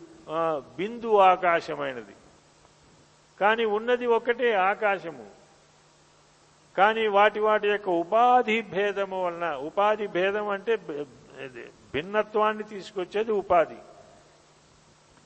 బిందు 0.77 1.11
ఆకాశమైనది. 1.17 2.15
కానీ 3.39 3.65
ఉన్నది 3.65 4.05
ఒకటే 4.05 4.53
ఆకాశము. 4.53 5.38
కానీ 6.77 7.07
వాటి 7.07 7.39
వాటి 7.39 7.67
యొక్క 7.67 7.89
ఉపాధి 7.89 8.61
భేదము 8.61 9.25
వలన 9.25 9.55
ఉపాధి 9.55 10.07
భేదం 10.07 10.47
అంటే 10.47 10.75
భిన్నత్వాన్ని 11.93 12.63
తీసుకొచ్చేది 12.63 13.31
ఉపాధి. 13.31 13.75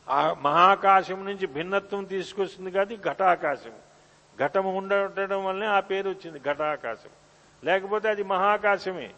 ఆ 0.09 0.35
మహాకాశం 0.41 1.25
నుంచి 1.25 1.47
భిన్నత్వం 1.47 2.03
తీసుకొస్తుంది 2.03 2.71
కాదు 2.71 2.95
ఘటాకాశం. 2.95 3.71
ఘటము 4.45 4.77
ఉండటం 4.77 5.45
వల్లనే 5.45 5.65
ఆ 5.65 5.79
పేరు 5.79 6.09
వచ్చింది 6.09 6.39
ఘటాకాశం. 6.39 7.09
లేకపోతే 7.63 8.09
అది 8.09 8.23
మహాకాశమే. 8.23 9.11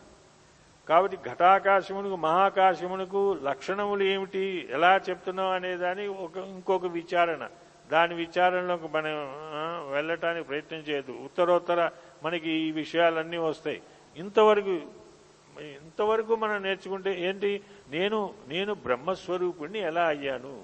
కాబట్టి 0.89 1.17
ఘటాకాశమునకు 1.29 2.15
మహాకాశమునకు 2.15 3.37
లక్షణములు 3.43 4.03
ఏమిటి 4.03 4.67
ఎలా 4.71 5.01
చెప్తున్నాం 5.09 5.49
అనేదాని 5.49 6.07
ఒక 6.07 6.37
ఇంకొక 6.37 6.85
విచారణ. 6.85 7.47
దాని 7.91 8.13
విచారణలోకి 8.15 8.87
మనం 8.87 9.15
వెళ్ళటానికి 9.93 10.47
ప్రయత్నం 10.47 10.79
చేయదు 10.79 11.11
ఉత్తరోత్తర 11.11 11.89
మనకి 12.25 12.51
ఈ 12.65 12.67
విషయాలన్నీ 12.81 13.37
వస్తాయి. 13.37 13.79
ఇంతవరకు 14.17 14.75
ఇంతవరకు 15.81 16.33
మనం 16.43 16.57
నేర్చుకుంటే 16.63 17.11
ఏంటి? 17.27 17.51
నేను 17.89 18.19
నేను 18.47 18.71
బ్రహ్మస్వరూపుణ్ణి 18.85 19.79
ఎలా 19.89 20.05
అయ్యాను? 20.13 20.55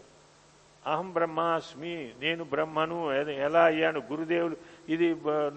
అహం 0.85 1.07
బ్రహ్మాస్మి 1.13 1.95
నేను 2.19 2.43
బ్రహ్మను 2.53 2.97
ఎలా 3.47 3.63
అయ్యాను? 3.71 3.99
గురుదేవులు 4.11 4.55
ఇది 4.93 5.07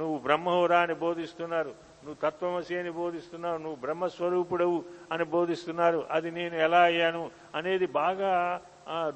నువ్వు 0.00 0.16
బ్రహ్మవురా 0.18 0.78
అని 0.86 0.96
బోధిస్తున్నారు. 1.04 1.72
నువ్వు 2.04 2.18
తత్వమసి 2.24 2.74
అని 2.78 2.90
బోధిస్తున్నావు 2.90 3.58
నువ్వు 3.58 3.78
బ్రహ్మస్వరూపుడవు 3.80 4.78
అని 5.12 5.24
బోధిస్తున్నారు. 5.34 6.00
అది 6.10 6.30
నేను 6.30 6.56
ఎలా 6.66 6.80
అయ్యాను 6.90 7.22
అనేది 7.54 7.86
బాగా 8.00 8.32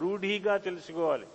రూఢీగా 0.01 0.55
తెలుసుకోవాలి. 0.69 1.27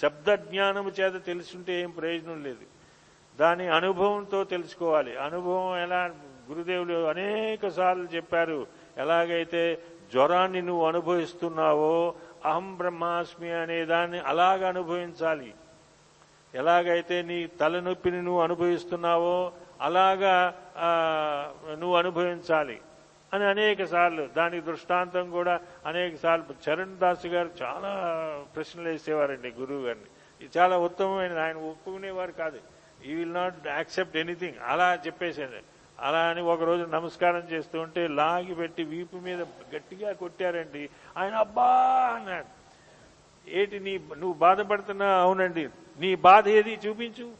శబ్ద 0.00 0.28
జ్ఞానము 0.48 0.90
చేత 1.00 1.16
తెలుసుంటే 1.24 1.72
ఏం 1.82 1.90
ప్రయోజనం 1.90 2.38
లేదు. 2.48 2.64
దాని 3.40 3.68
అనుభవంతో 3.68 4.44
తెలుసుకోవాలి. 4.44 5.16
అనుభవం 5.16 5.78
ఎలా? 5.78 6.10
గురుదేవులు 6.50 7.06
అనేక 7.06 7.68
సార్లు 7.68 8.04
చెప్పారు. 8.04 8.66
ఎలాగైతే 8.98 9.78
జ్వరాన్ని 10.12 10.62
నువ్వు 10.62 10.86
అనుభవిస్తున్నావో 10.86 12.14
అహం 12.44 12.76
బ్రహ్మాస్మి 12.76 13.52
అనే 13.52 13.84
దాన్ని 13.84 14.20
అలాగ 14.20 14.68
అనుభవించాలి. 14.68 15.54
ఎలాగైతే 16.54 17.22
నీ 17.22 17.46
తలనొప్పిని 17.46 18.22
నువ్వు 18.22 18.42
అనుభవిస్తున్నావో 18.42 19.52
అలాగా 19.80 20.54
నువ్వు 21.80 21.96
అనుభవించాలి. 21.96 22.80
అని 23.34 23.44
అనేక 23.44 23.84
సార్లు 23.84 24.28
దానికి 24.36 24.66
దృష్టాంతం 24.66 25.30
కూడా 25.30 25.60
అనేక 25.86 26.16
సార్లు. 26.16 26.70
చరణ్ 26.70 26.98
దాస్ 26.98 27.26
గారు 27.26 27.50
చాలా 27.62 27.90
ప్రశ్నలు 28.56 28.88
వేసేవారండి 28.88 29.52
గురువు 29.60 29.80
గారిని. 29.80 30.44
ఇది 30.44 30.58
చాలా 30.58 30.78
ఉత్తమమైన 30.78 31.38
ఆయన 31.38 31.56
ఒప్పుకునేవారు 31.56 32.32
కాదు. 32.32 32.58
ఈ 33.04 33.14
విల్ 33.14 33.34
నాట్ 33.34 33.66
యాక్సెప్ట్ 33.66 34.16
ఎనీథింగ్ 34.16 34.54
అలా 34.64 34.98
చెప్పేసేది 35.06 35.62
అలా 36.00 36.18
అని 36.18 36.42
ఒకరోజు 36.42 36.82
నమస్కారం 36.82 37.48
చేస్తూ 37.52 37.80
ఉంటే 37.80 38.08
లాగి 38.08 38.54
పెట్టి 38.54 38.84
వీపు 38.84 39.16
మీద 39.16 39.42
గట్టిగా 39.42 40.12
కొట్టారండి. 40.12 40.88
ఆయన 41.16 41.34
అబ్బా 41.34 41.76
అన్నాడు. 42.16 42.62
ఏటి 43.50 43.80
నీ 43.80 43.98
నువ్వు 43.98 44.32
బాధపడుతున్నా 44.32 45.06
అవునండి. 45.06 45.68
నీ 46.00 46.14
బాధ 46.14 46.48
ఏది 46.48 46.80
చూపించు. 46.86 47.32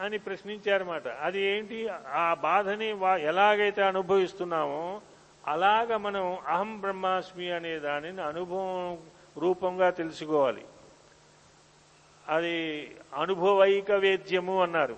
అని 0.00 0.18
ప్రశ్నించారన్నమాట. 0.18 1.08
అది 1.08 1.40
ఏంటి? 1.40 1.88
ఆ 1.88 2.34
బాధని 2.34 2.88
ఎలాగైతే 3.22 3.82
అనుభవిస్తున్నామో 3.82 5.00
అలాగ 5.46 5.96
మనం 5.96 6.38
అహం 6.46 6.80
బ్రహ్మాస్మి 6.80 7.50
అనే 7.50 7.78
దానిని 7.78 8.22
అనుభవం 8.22 8.98
రూపంగా 9.38 9.90
తెలుసుకోవాలి. 9.90 10.64
అది 12.28 12.90
అనుభవైక 13.14 13.92
వేద్యము 13.92 14.62
అన్నారు. 14.62 14.96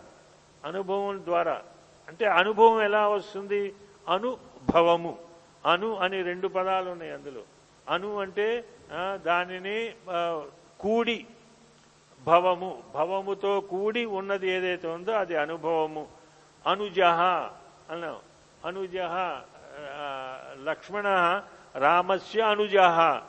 అనుభవం 0.65 1.25
ద్వారా. 1.25 1.63
అంటే 2.09 2.27
అనుభవం 2.27 2.83
ఎలా 2.83 3.09
వస్తుంది? 3.09 3.75
అనుభవము. 4.09 5.19
అను 5.67 5.97
అని 5.97 6.23
రెండు 6.23 6.49
పదాలు 6.49 6.91
ఉన్నాయి 6.91 7.13
అందులో. 7.13 7.41
అను 7.89 8.21
అంటే 8.21 8.65
దానిని 9.15 9.95
కూడి. 10.81 11.27
భవము. 12.27 12.83
భవముతో 12.95 13.61
కూడి 13.61 14.05
ఉన్నది 14.05 14.51
ఏదైతే 14.51 14.89
ఉందో 14.89 15.13
అది 15.13 15.37
అనుభవము. 15.37 16.09
అనుజహ 16.67 17.23
అన్నాం. 17.91 18.17
అనుజహ 18.65 19.41
లక్ష్మణ 20.65 21.05
రామస్య 21.79 22.43
అనుజహ. 22.43 23.21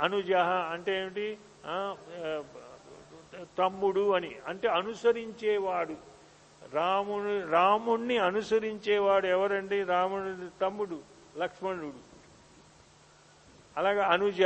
అనుజహ 0.00 0.48
అంటే 0.48 1.00
ఏమిటి? 1.00 1.38
తమ్ముడు 3.58 4.10
అని. 4.10 4.36
అంటే 4.46 4.68
అనుసరించేవాడు. 4.68 5.94
రాముని 6.72 7.42
రాముణ్ణి 7.50 8.18
అనుసరించేవాడు 8.18 9.26
ఎవరండి? 9.26 9.82
రాముడు 9.82 10.58
తమ్ముడు 10.60 10.98
లక్ష్మణుడు. 11.38 12.14
అలాగే 13.76 14.00
అనుజ 14.00 14.42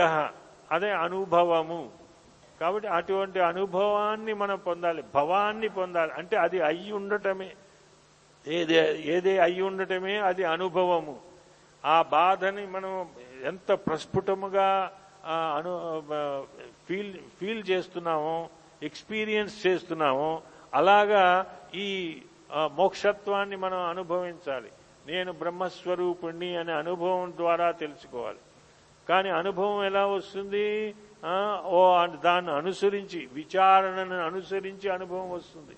అదే 0.71 0.91
అనుభవము. 0.91 1.91
కాబట్టి 2.61 2.89
అటువంటి 2.89 3.41
అనుభవాన్ని 3.41 4.35
మనం 4.35 4.59
పొందాలి. 4.59 5.05
భవాన్ని 5.15 5.69
పొందాలి. 5.69 6.13
అంటే 6.13 6.37
అది 6.37 6.61
అయి 6.61 6.93
ఉండటమే. 6.93 7.53
ఏదే 8.49 9.03
ఏదే 9.03 9.39
అయి 9.39 9.63
ఉండటమే 9.63 10.17
అది 10.19 10.45
అనుభవము. 10.45 11.21
ఆ 11.85 12.03
బాధని 12.03 12.67
మనం 12.67 13.09
ఎంత 13.45 13.73
ప్రస్ఫుటముగా 13.73 14.93
అను 15.27 16.01
ఫీల్ 16.89 17.19
ఫీల్ 17.41 17.71
చేస్తున్నామో 17.71 18.49
ఎక్స్పీరియన్స్ 18.83 19.67
చేస్తున్నామో. 19.67 20.43
అలాగా 20.75 21.57
ఈ 21.75 22.23
మోక్షత్వాన్ని 22.53 23.57
మనం 23.57 23.79
అనుభవించాలి. 23.79 24.71
నేను 25.07 25.33
బ్రహ్మస్వరూపుణ్ణి 25.33 26.57
అనే 26.57 26.73
అనుభవం 26.73 27.33
ద్వారా 27.37 27.71
తెలుసుకోవాలి. 27.71 28.39
కానీ 29.09 29.29
అనుభవం 29.31 29.85
ఎలా 29.85 30.07
వస్తుంది? 30.07 30.95
ఓ 31.65 32.07
దాన్ని 32.25 32.53
అనుసరించి 32.53 33.29
విచారణను 33.33 34.17
అనుసరించి 34.17 34.91
అనుభవం 34.91 35.31
వస్తుంది. 35.31 35.77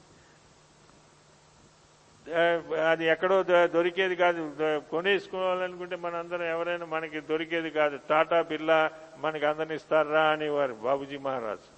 అది 2.91 3.05
ఎక్కడో 3.05 3.43
దొరికేది 3.67 4.17
కాదు. 4.17 4.43
కొనేసుకోవాలనుకుంటే 4.91 5.97
మనందరం 5.97 6.43
ఎవరైనా 6.43 6.87
మనకి 6.87 7.21
దొరికేది 7.21 7.71
కాదు. 7.71 7.99
టాటా 8.09 8.43
బిర్లా 8.43 8.91
మనకి 9.19 9.47
అందరిని 9.47 9.75
ఇస్తారా 9.75 10.23
అనేవారు 10.23 10.73
బాబుజీ 10.73 11.19
మహారాజ్. 11.19 11.69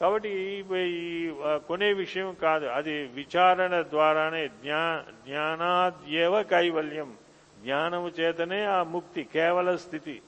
కాబట్టి 0.00 0.28
ఈ- 0.74 1.32
కొనే 1.42 1.92
విషయం 1.92 2.36
కాదు. 2.42 2.66
అది 2.66 3.06
విచారణ 3.06 3.82
ద్వారానే 3.82 4.48
జ్ఞా 4.48 5.04
జ్ఞానాద్యేవ 5.26 6.42
కైవల్యం. 6.42 7.14
జ్ఞానము 7.62 8.08
చేతనే 8.08 8.64
ఆ 8.64 8.82
ముక్తి 8.82 9.22
కేవల 9.22 9.76
స్థితి. 9.76 10.22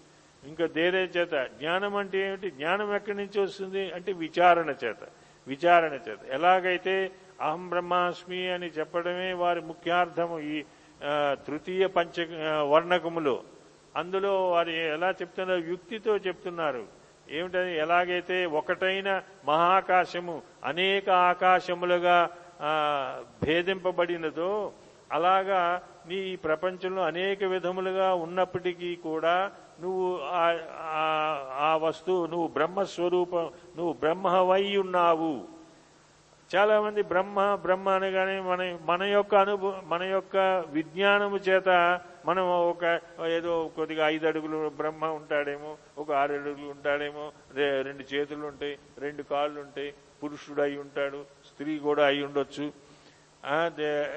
ఇంకా 0.45 0.67
దేరే 0.67 0.99
చేత? 0.99 1.33
జ్ఞానం 1.33 1.97
అంటే 1.97 2.27
ఏమిటి? 2.27 2.51
జ్ఞానం 2.51 2.95
ఎక్కడి 2.95 3.17
నుంచి 3.17 3.41
వస్తుంది? 3.41 3.93
అంటే 3.93 4.13
విచారణ 4.13 4.75
చేత. 4.85 4.97
విచారణ 5.49 5.93
చేత. 5.93 6.19
ఎలాగైతే 6.31 7.11
అహం 7.41 7.69
బ్రహ్మాస్మి 7.69 8.49
అని 8.49 8.67
చెప్పడమే 8.67 9.33
వారి 9.33 9.61
ముఖ్యార్థము 9.61 10.41
ఈ 10.41 10.63
తృతీయ 11.33 11.87
పంచ 11.87 12.07
వర్ణకములు 12.07 12.65
వర్ణకములో. 12.65 13.43
అందులో 13.97 14.51
వారు 14.51 14.71
ఎలా 14.71 15.11
చెప్తున్నారు? 15.11 15.61
యుక్తితో 15.61 16.17
చెప్తున్నారు. 16.17 17.02
ఏమిటని 17.33 17.77
ఎలాగైతే 17.77 18.47
ఒకటైన 18.47 19.23
మహాకాశము 19.45 20.43
అనేక 20.65 21.11
ఆకాశములుగా 21.11 22.29
భేదింపబడినదో 23.43 24.73
అలాగా 25.13 25.83
నీ 26.07 26.15
ఈ 26.15 26.37
ప్రపంచంలో 26.37 27.03
అనేక 27.03 27.45
విధములుగా 27.45 28.15
ఉన్నప్పటికీ 28.15 28.97
కూడా 28.97 29.51
నువ్వు 29.81 30.19
ఆ- 30.21 30.63
ఆ 31.61 31.77
వస్తువు 31.77 32.27
నువ్వు 32.27 32.49
బ్రహ్మస్వరూపం 32.49 33.51
నువ్వు 33.77 33.93
బ్రహ్మవై 33.93 34.77
ఉన్నావు. 34.77 35.35
చాలా 36.51 36.81
మంది 36.81 37.03
బ్రహ్మ 37.03 37.55
బ్రహ్మ 37.55 37.89
అనగానే 37.89 38.41
మన 38.41 38.79
మన 38.85 39.03
యొక్క 39.03 39.35
అనుభవం 39.35 39.83
మన 39.89 40.03
యొక్క 40.03 40.37
విజ్ఞానము 40.73 41.37
చేత 41.37 41.69
మనం 42.27 42.45
ఒక 42.73 42.85
ఏదో 43.37 43.53
కొద్దిగా 43.77 44.05
ఐదు 44.15 44.27
అడుగులు 44.27 44.59
బ్రహ్మ 44.81 45.05
ఉంటాడేమో 45.19 45.71
ఒక 45.99 46.11
ఆరు 46.21 46.33
అడుగులు 46.39 46.69
ఉంటాడేమో 46.75 47.25
రెండు 47.89 48.05
చేతులు 48.15 48.45
ఉంటాయి 48.53 48.75
రెండు 48.99 49.23
కాళ్ళు 49.33 49.59
ఉంటాయి 49.61 49.91
పురుషుడు 50.23 50.63
అయి 50.63 50.77
ఉంటాడు 50.85 51.21
స్త్రీ 51.51 51.73
కూడా 51.79 52.03
అయి 52.07 52.23
ఉండొచ్చు. 52.25 52.67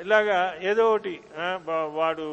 ఇలాగా 0.03 0.39
ఏదో 0.71 0.83
ఒకటి 0.93 1.13
వాడు 1.99 2.25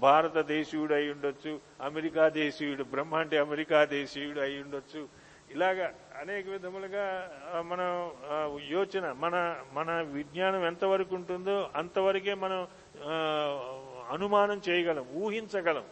భారతదేశీయుడు 0.00 0.94
అయి 0.94 1.10
ఉండొచ్చు 1.10 1.52
అమెరికా 1.88 2.24
దేశీయుడు 2.40 2.84
బ్రహ్మ 2.94 3.14
అంటే 3.22 3.36
అమెరికా 3.38 3.78
దేశీయుడు 3.96 4.40
అయి 4.46 4.58
ఉండొచ్చు. 4.62 5.02
ఇలాగా 5.54 5.86
అనేక 6.20 6.44
విధములుగా 6.54 7.04
మన 7.70 7.80
మనం 8.20 8.60
యోచన 8.70 9.06
మన 9.24 9.34
మన 9.72 9.90
విజ్ఞానం 10.14 10.62
ఎంతవరకు 10.66 11.12
ఉంటుందో 11.14 11.56
అంతవరకే 11.76 12.34
మనం 12.44 12.60
అనుమానం 14.10 14.60
చేయగలం 14.68 15.06
ఊహించగలం. 15.22 15.84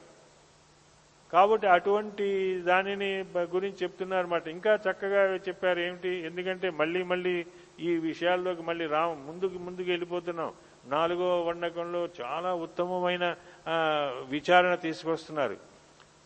కాబట్టి 1.32 1.66
అటువంటి 1.66 2.26
దానిని 2.60 3.10
గురించి 3.54 3.78
చెప్తున్నారన్నమాట 3.82 4.48
ఇంకా 4.48 4.72
చక్కగా 4.86 5.22
చెప్పారు 5.48 5.80
ఏమిటి? 5.80 6.12
ఎందుకంటే 6.28 6.70
మళ్ళీ 6.70 7.02
మళ్ళీ 7.02 7.34
ఈ 7.80 7.90
విషయాల్లోకి 8.08 8.62
మళ్ళీ 8.62 8.86
రా 8.86 9.02
ముందుకు 9.28 9.58
ముందుకు 9.58 9.88
వెళ్ళిపోతున్నాం. 9.88 10.52
నాలుగో 10.86 11.28
వండకంలో 11.42 12.08
చాలా 12.20 12.50
ఉత్తమమైన 12.66 13.26
విచారణ 14.28 14.74
తీసుకొస్తున్నారు. 14.74 15.56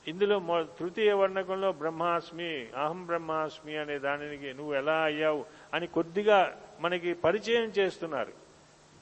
ఇందులో 0.09 0.37
తృతీయ 0.79 1.13
వర్ణకంలో 1.13 1.71
బ్రహ్మాస్మి 1.73 2.51
అహం 2.83 3.07
బ్రహ్మాస్మి 3.07 3.77
అనే 3.77 3.99
దానికి 3.99 4.51
నువ్వు 4.55 4.75
ఎలా 4.75 4.99
అయ్యావు 5.03 5.45
అని 5.75 5.87
కొద్దిగా 5.87 6.39
మనకి 6.81 7.15
పరిచయం 7.15 7.69
చేస్తున్నారు. 7.79 8.33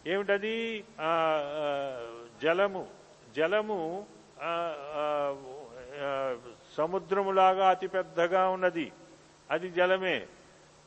ఏమిటది? 0.06 0.84
జలము. 2.42 2.86
జలము 3.36 4.06
సముద్రములాగా 6.76 7.70
అతి 7.70 7.86
పెద్దగా 7.86 8.48
ఉన్నది. 8.48 8.92
అది 9.50 9.70
జలమే. 9.70 10.26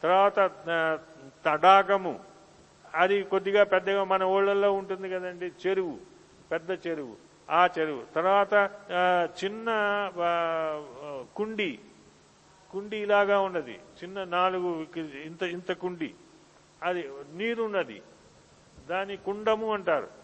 తర్వాత 0.03 0.51
తడాగము. 1.45 2.19
అది 2.95 3.23
కొద్దిగా 3.23 3.63
పెద్దగా 3.63 4.03
మన 4.03 4.23
ఊళ్ళల్లో 4.23 4.73
ఉంటుంది 4.73 5.09
కదండి 5.09 5.51
చెరువు. 5.67 5.97
పెద్ద 6.51 6.71
చెరువు. 6.71 7.15
ఆ 7.49 7.65
చెరువు. 7.65 8.03
తర్వాత 8.15 8.53
చిన్న 9.43 9.67
కుండి 10.15 11.35
కుండి. 11.35 11.79
కుండీలాగా 12.71 13.39
ఉన్నది. 13.39 13.79
చిన్న 14.03 14.23
నాలుగు 14.23 14.87
ఇంత 14.97 15.43
ఇంత 15.43 15.71
కుండి. 15.71 16.13
అది 16.83 17.09
నీరున్నది. 17.33 18.01
దాని 18.89 19.17
కుండము 19.17 19.73
అంటారు. 19.73 20.18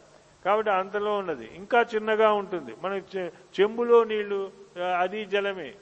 కాబట్టి 0.46 0.72
అంతలో 0.72 1.18
ఉన్నది. 1.18 1.52
ఇంకా 1.56 1.86
చిన్నగా 1.96 2.34
ఉంటుంది. 2.34 2.76
మన 2.82 3.02
చె- 3.18 3.32
చెంబులో 3.60 4.04
నీళ్ళు 4.04 4.52
అది 5.00 5.26
జలమే. 5.26 5.76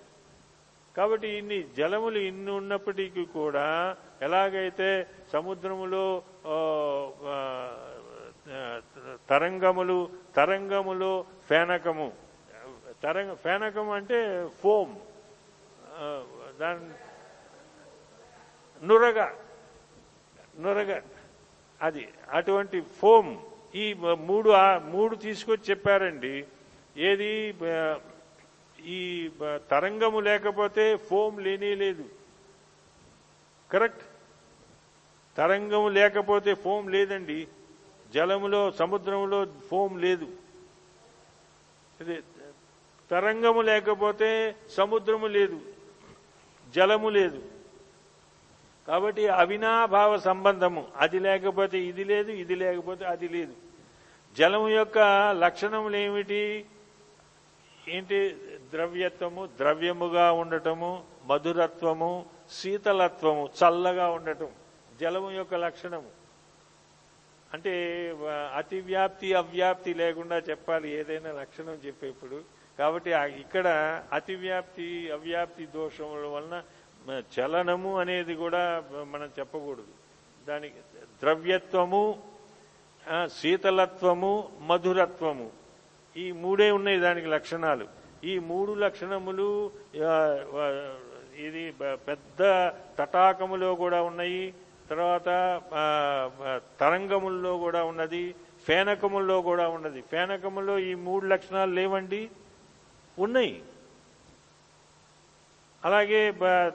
కాబట్టి 0.97 1.27
ఇన్ని 1.27 1.63
జలములు 1.77 2.17
ఇన్ని 2.17 2.51
ఉన్నప్పటికీ 2.51 3.25
కూడా 3.25 3.97
ఎలాగైతే 4.21 5.07
సముద్రములో 5.33 6.23
తరంగములు 9.29 10.09
తరంగములో 10.35 11.25
ఫేనకము 11.49 12.11
తరంగ 13.03 13.33
ఫేనకం 13.33 13.89
అంటే 13.89 14.47
ఫోమ్ 14.59 14.95
దాని 16.59 16.89
నురగ 18.87 19.27
నురగ 20.59 21.01
అది 21.81 22.09
అటువంటి 22.31 22.81
ఫోమ్ 22.81 23.37
ఈ 23.75 23.93
మూడు 24.17 24.53
మూడు 24.77 25.15
తీసుకొచ్చి 25.15 25.63
చెప్పారండి. 25.69 26.45
ఏది 26.97 27.55
ఈ 28.85 29.29
తరంగము 29.71 30.19
లేకపోతే 30.19 30.95
ఫోమ్ 30.95 31.41
లేనే 31.41 31.75
లేదు. 31.75 32.05
కరెక్ట్? 33.71 34.03
తరంగము 35.37 35.89
లేకపోతే 35.89 36.53
ఫోమ్ 36.53 36.91
లేదండి. 36.91 37.47
జలములో 38.13 38.71
సముద్రంలో 38.71 39.45
ఫోమ్ 39.45 40.01
లేదు. 40.01 40.27
తరంగము 43.11 43.61
లేకపోతే 43.61 44.55
సముద్రము 44.69 45.27
లేదు. 45.27 45.61
జలము 46.75 47.09
లేదు. 47.09 47.52
కాబట్టి 48.87 49.27
అవినాభావ 49.27 50.17
సంబంధము 50.17 50.87
అది 50.97 51.19
లేకపోతే 51.19 51.77
ఇది 51.79 52.03
లేదు 52.03 52.31
ఇది 52.31 52.55
లేకపోతే 52.55 53.05
అది 53.05 53.27
లేదు. 53.27 53.53
జలము 54.37 54.69
యొక్క 54.69 54.97
లక్షణములు 55.39 55.95
ఏమిటి? 55.95 56.65
ఏంటి? 57.87 58.35
ద్రవ్యత్వము 58.71 59.49
ద్రవ్యముగా 59.57 60.31
ఉండటము 60.31 61.03
మధురత్వము 61.25 62.25
శీతలత్వము 62.51 63.49
చల్లగా 63.59 64.09
ఉండటం 64.09 64.49
జలము 65.01 65.31
యొక్క 65.31 65.55
లక్షణము. 65.55 66.11
అంటే 67.53 67.73
అతివ్యాప్తి 68.55 69.33
అవ్యాప్తి 69.33 69.93
లేకుండా 69.93 70.37
చెప్పాలి 70.37 70.89
ఏదైనా 70.89 71.31
లక్షణం 71.31 71.73
చెప్పేప్పుడు. 71.85 72.37
కాబట్టి 72.79 73.11
ఇక్కడ 73.13 73.67
అతివ్యాప్తి 74.13 75.11
అవ్యాప్తి 75.11 75.65
దోషముల 75.65 76.25
వలన 76.25 76.63
చలనము 77.33 77.91
అనేది 77.99 78.33
కూడా 78.43 78.83
మనం 79.13 79.29
చెప్పకూడదు. 79.39 79.93
దానికి 80.47 80.79
ద్రవ్యత్వము 81.21 82.03
శీతలత్వము 83.37 84.33
మధురత్వము 84.69 85.47
ఈ 86.17 86.25
మూడే 86.31 86.67
ఉన్నాయి 86.77 86.99
దానికి 86.99 87.27
లక్షణాలు. 87.27 87.85
ఈ 88.31 88.33
మూడు 88.49 88.71
లక్షణములు 88.73 89.47
ఇది 91.47 91.63
పెద్ద 92.07 92.41
తటాకములో 92.99 93.69
కూడా 93.75 93.99
ఉన్నాయి 94.09 94.53
తర్వాత 94.89 95.29
తరంగముల్లో 96.79 97.57
కూడా 97.57 97.83
ఉన్నది 97.91 98.23
ఫేనకముల్లో 98.67 99.37
కూడా 99.41 99.65
ఉన్నది. 99.75 100.01
ఫేనకములో 100.11 100.73
ఈ 100.79 100.93
మూడు 101.07 101.25
లక్షణాలు 101.33 101.71
లేవండి? 101.79 102.21
ఉన్నాయి. 103.19 103.55
అలాగే 105.85 106.31
బ- 106.31 106.71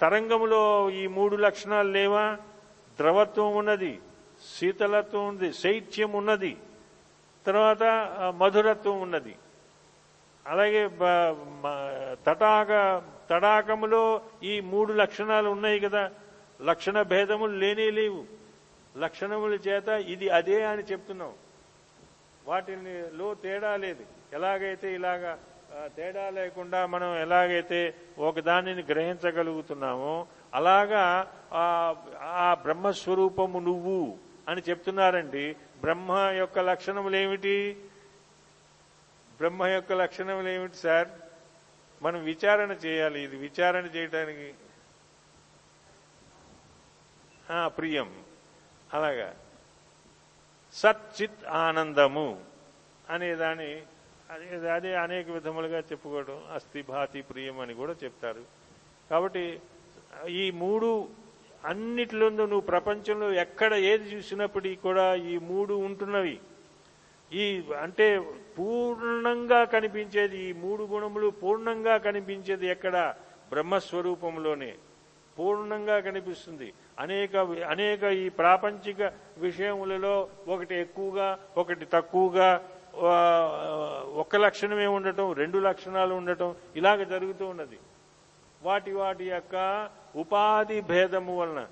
తరంగములో 0.00 0.90
ఈ 0.90 1.06
మూడు 1.06 1.36
లక్షణాలు 1.36 1.90
లేవా? 1.90 2.36
ద్రవత్వం 2.98 3.56
ఉన్నది 3.56 4.00
శీతలత్వం 4.58 5.28
ఉంది 5.28 5.52
శైత్యం 5.52 6.12
ఉన్నది 6.12 6.56
తర్వాత 7.46 7.82
మధురత్వం 8.36 9.00
ఉన్నది. 9.00 9.36
అలాగే 10.46 10.90
తటాక 12.26 13.02
తడాకములో 13.30 14.20
ఈ 14.42 14.60
మూడు 14.60 14.92
లక్షణాలు 14.92 15.48
ఉన్నాయి 15.48 15.80
కదా 15.80 16.10
లక్షణ 16.62 17.02
భేదములు 17.02 17.56
లేనే 17.56 17.90
లేవు. 17.90 18.24
లక్షణముల 18.96 19.54
చేత 19.54 19.88
ఇది 19.88 20.28
అదే 20.28 20.64
అని 20.64 20.82
చెప్తున్నాం. 20.82 21.32
వాటిని 22.46 23.16
లో 23.16 23.34
తేడా 23.34 23.76
లేదు. 23.76 24.04
ఎలాగైతే 24.32 24.94
ఇలాగా 24.94 25.38
తేడా 25.76 26.30
లేకుండా 26.30 26.86
మనం 26.86 27.16
ఎలాగైతే 27.16 27.94
ఒక 28.18 28.40
దానిని 28.40 28.82
గ్రహించగలుగుతున్నామో 28.82 30.26
అలాగా 30.54 31.32
ఆ 32.20 32.56
బ్రహ్మస్వరూపము 32.62 33.58
నువ్వు 33.58 34.18
అని 34.48 34.62
చెప్తున్నారండి. 34.68 35.56
బ్రహ్మ 35.80 36.30
యొక్క 36.32 36.58
లక్షణములు 36.58 37.16
ఏమిటి 37.16 37.84
బ్రహ్మ 39.36 39.66
యొక్క 39.66 39.92
లక్షణములు 39.92 40.48
ఏమిటి 40.48 40.76
సార్? 40.76 41.08
మనం 42.02 42.24
విచారణ 42.24 42.70
చేయాలి 42.70 43.20
ఇది. 43.20 43.36
విచారణ 43.36 43.84
చేయటానికి. 43.84 44.54
ప్రియం. 47.66 48.24
అలాగా. 48.94 49.34
సచ్చిత్ 50.72 51.46
ఆనందము 51.48 52.44
అనేదాని 53.10 53.82
అదే 54.32 54.70
అదే 54.70 54.96
అనేక 54.96 55.30
విధములుగా 55.30 55.78
చెప్పుకోవడం 55.78 56.42
అస్థి 56.54 56.82
భాతి 56.82 57.22
ప్రియం 57.22 57.60
అని 57.60 57.74
కూడా 57.74 57.94
చెప్తారు. 58.04 58.42
కాబట్టి 59.10 59.60
ఈ 60.28 60.50
మూడు 60.50 61.08
అన్నిటిలో 61.64 62.28
నువ్వు 62.28 62.60
ప్రపంచంలో 62.60 63.32
ఎక్కడ 63.32 63.74
ఏది 63.74 64.04
చూసినప్పటికీ 64.04 64.74
కూడా 64.74 65.14
ఈ 65.14 65.38
మూడు 65.38 65.74
ఉంటున్నవి. 65.74 66.38
ఈ 67.32 67.62
అంటే 67.82 68.18
పూర్ణంగా 68.58 69.64
కనిపించేది 69.64 70.38
ఈ 70.38 70.52
మూడు 70.52 70.84
గుణములు 70.84 71.30
పూర్ణంగా 71.30 71.96
కనిపించేది 71.96 72.66
ఎక్కడ? 72.66 73.14
బ్రహ్మస్వరూపంలోనే. 73.48 74.74
పూర్ణంగా 75.38 76.00
కనిపిస్తుంది. 76.00 76.72
అనేక 76.98 77.36
అనేక 77.74 78.02
ఈ 78.02 78.28
ప్రాపంచిక 78.28 79.12
విషయములలో 79.38 80.28
ఒకటి 80.48 80.74
ఎక్కువగా 80.74 81.38
ఒకటి 81.56 81.84
తక్కువగా 81.84 82.68
ఒక 84.20 84.36
లక్షణమే 84.36 84.86
ఉండటం? 84.86 85.32
రెండు 85.32 85.58
లక్షణాలు 85.58 86.14
ఉండటం. 86.14 86.54
ఇలాగ 86.76 87.02
జరుగుతూ 87.02 87.46
ఉన్నది. 87.46 87.78
వాటి 88.62 88.92
వాటి 88.92 89.30
యొక్క 89.30 89.88
ఉపాధి 90.16 90.80
భేదము 90.80 91.38
వలన 91.38 91.66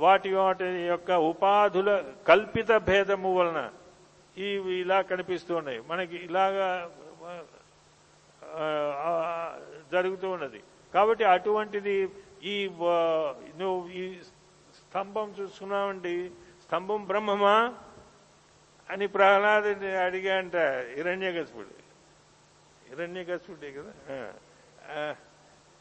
వాటి 0.00 0.34
వాటి 0.34 0.64
యొక్క 0.64 1.10
ఉపాధుల 1.10 2.04
కల్పిత 2.28 2.76
భేదము 2.76 3.34
వలన 3.34 3.70
ఇవి 4.36 4.74
ఇలా 4.74 5.02
కనిపిస్తూ 5.02 5.56
ఉన్నాయి. 5.56 5.80
మనకి 5.80 6.16
ఇలాగా 6.16 6.90
జరుగుతూ 9.92 10.30
ఉన్నది. 10.30 10.62
కాబట్టి 10.94 11.24
అటువంటిది 11.24 12.08
ఈ 12.44 12.68
నువ్వు 13.58 13.88
ఈ 13.88 14.14
స్తంభం 14.76 15.34
చూసుకున్నావండి. 15.40 16.30
స్తంభం 16.66 17.04
బ్రహ్మమా? 17.04 17.74
అని 18.90 19.06
ప్రహ్లాదుని 19.06 19.96
అడిగా 19.96 20.38
అంట 20.38 20.56
హిరణ్య 20.94 21.44
హిరణ్యకశిపుడే 22.88 23.72
కదా? 23.72 23.92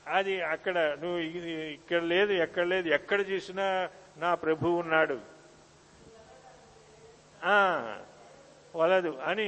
అది 0.07 0.41
అక్కడ 0.41 0.77
నువ్వు 0.79 1.17
ఇక్కడ 1.17 2.01
లేదు 2.01 2.31
ఎక్కడ 2.31 2.63
లేదు 2.63 2.87
ఎక్కడ 2.87 3.29
చూసినా 3.29 3.89
నా 4.17 4.35
ప్రభు 4.35 4.67
ఉన్నాడు. 4.67 5.19
వలదు. 8.75 9.17
అని 9.23 9.47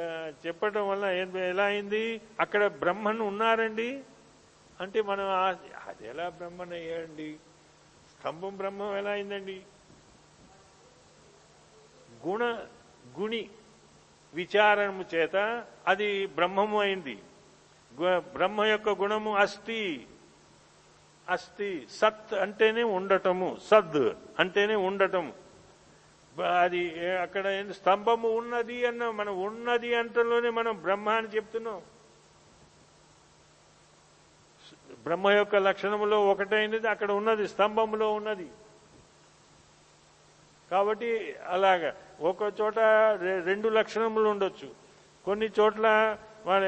ఆ, 0.00 0.32
చెప్పటం 0.46 0.88
వల్ల 0.88 1.04
ఏం 1.06 1.36
ఎలా 1.36 1.64
అయింది? 1.64 2.20
అక్కడ 2.40 2.66
బ్రహ్మను 2.66 3.24
ఉన్నారండి? 3.24 4.02
అంటే 4.80 5.02
మనం 5.02 5.28
అది 5.86 6.06
ఎలా 6.06 6.28
బ్రహ్మన్ 6.28 6.72
అయ్యాడండి? 6.72 7.36
స్తంభం 8.10 8.56
బ్రహ్మం 8.56 8.96
ఎలా 8.96 9.10
అయిందండి? 9.10 9.62
గుణ 12.26 12.60
గుణి 13.18 13.50
విచారము 14.34 15.04
చేత 15.14 15.64
అది 15.86 16.26
బ్రహ్మము 16.26 16.80
అయింది. 16.80 17.18
బ్రహ్మ 18.18 18.64
యొక్క 18.64 18.88
గుణము 18.88 19.36
అస్థి. 19.36 20.06
అస్థి 21.28 21.86
సత్ 21.90 22.34
అంటేనే 22.34 22.82
ఉండటము 22.82 23.56
సద్ 23.70 24.10
అంటేనే 24.38 24.74
ఉండటము. 24.74 25.32
అది 26.62 27.08
అక్కడ 27.08 27.70
స్తంభము 27.70 28.28
ఉన్నది 28.28 28.86
అన్న 28.86 29.10
మనం 29.10 29.42
ఉన్నది 29.42 29.94
అంటలోనే 29.94 30.50
మనం 30.50 30.82
బ్రహ్మ 30.82 31.08
అని 31.08 31.28
చెప్తున్నాం. 31.28 31.82
బ్రహ్మ 35.02 35.30
యొక్క 35.30 35.56
లక్షణములో 35.56 36.26
ఒకటైనది 36.26 36.88
అక్కడ 36.88 37.12
ఉన్నది 37.12 37.48
స్తంభములో 37.48 38.12
ఉన్నది. 38.12 38.48
కాబట్టి 40.74 41.10
అలాగా. 41.48 41.90
ఒక 42.22 42.52
చోట 42.60 42.78
రెండు 43.44 43.68
లక్షణములు 43.68 44.28
ఉండొచ్చు. 44.28 44.68
కొన్ని 45.24 45.48
చోట్ల 45.58 45.86
మన 46.46 46.62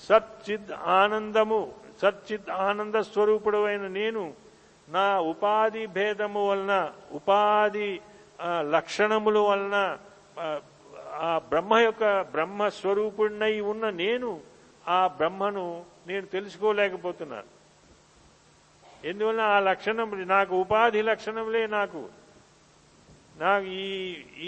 సచ్చిద్ 0.00 0.70
ఆనందము 0.94 1.60
సచ్చిద్ 2.02 2.50
ఆనంద 2.66 2.96
స్వరూపుడు 3.08 3.58
అయిన 3.64 3.86
నేను 3.92 4.22
నా 4.88 5.06
ఉపాధి 5.30 5.86
భేదము 5.96 6.42
వలన 6.48 6.74
ఉపాధి 7.12 7.90
లక్షణముల 8.70 9.38
వలన 9.48 9.76
ఆ, 11.20 11.30
బ్రహ్మ 11.50 11.74
యొక్క 11.78 12.04
బ్రహ్మ 12.32 12.68
స్వరూపుడినై 12.70 13.54
ఉన్న 13.70 13.90
నేను 13.96 14.28
ఆ 14.88 15.06
బ్రహ్మను 15.16 15.64
నేను 16.06 16.26
తెలుసుకోలేకపోతున్నాను. 16.26 17.50
ఎందువల్ల 19.04 19.40
ఆ 19.48 19.58
లక్షణం 19.60 20.08
నాకు 20.26 20.52
ఉపాధి 20.56 21.02
లక్షణములే 21.02 21.66
నాకు. 21.70 22.00
నాకు 23.40 23.66
ఈ 23.66 23.90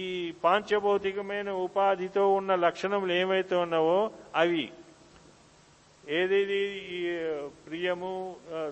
ఈ 0.02 0.06
పాంచభౌతికమైన 0.44 1.50
ఉపాధితో 1.66 2.22
ఉన్న 2.38 2.54
లక్షణములు 2.64 3.12
ఏమైతే 3.22 3.54
ఉన్నావో 3.64 3.98
అవి. 4.40 4.64
ఏదేది 6.08 6.60
ఈ 6.96 7.00
ప్రియము 7.66 8.12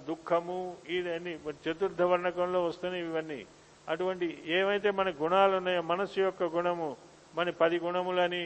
దుఃఖము 0.08 0.58
ఇదన్నీ 0.96 1.34
చతుర్థ 1.64 2.02
వర్ణకంలో 2.10 2.60
వస్తున్నాయి 2.64 3.04
ఇవన్నీ. 3.04 3.40
అటువంటి 3.88 4.26
ఏవైతే 4.58 4.90
మన 4.98 5.08
గుణాలు 5.22 5.54
ఉన్నాయో 5.56 5.82
మనస్సు 5.92 6.18
యొక్క 6.20 6.42
గుణము 6.56 6.88
మన 7.34 7.50
పది 7.60 7.76
గుణములని 7.84 8.44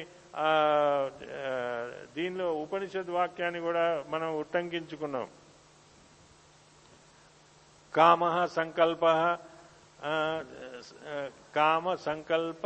దీనిలో 2.16 2.46
ఉపనిషద్ 2.64 3.10
వాక్యాన్ని 3.16 3.60
కూడా 3.66 3.84
మనం 4.08 4.28
ఉట్టంకించుకున్నాం. 4.38 5.26
కామ 7.94 8.22
సంకల్ప 8.58 9.04
కామ 11.56 11.94
సంకల్ప 12.06 12.64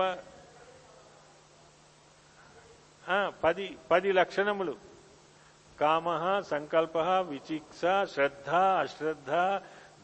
పది 3.44 3.66
పది 3.90 4.10
లక్షణములు. 4.12 4.74
కామ 5.80 6.06
సంకల్ప 6.52 6.96
విచిక్ష 7.30 7.80
శ్రద్ధ 8.14 8.50
అశ్రద్ధ 8.82 9.32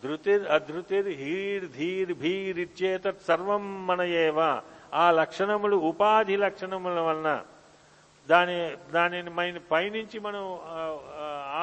ధృతిర్ 0.02 0.44
అధృతిర్ 0.56 1.08
హీర్ 1.20 1.66
ధీర్ 1.78 2.12
భీర్ 2.22 2.58
ఇచ్చేతత్ 2.66 3.26
సర్వం 3.28 3.64
మన 3.86 4.00
ఏవ 4.24 4.38
ఆ 5.02 5.04
లక్షణములు 5.20 5.76
ఉపాధి 5.90 6.36
లక్షణముల 6.44 6.98
వలన. 7.06 7.30
దాని 8.28 8.58
దానిని 8.94 9.30
మన 9.38 9.60
పైనుంచి 9.72 10.18
మనం 10.26 10.44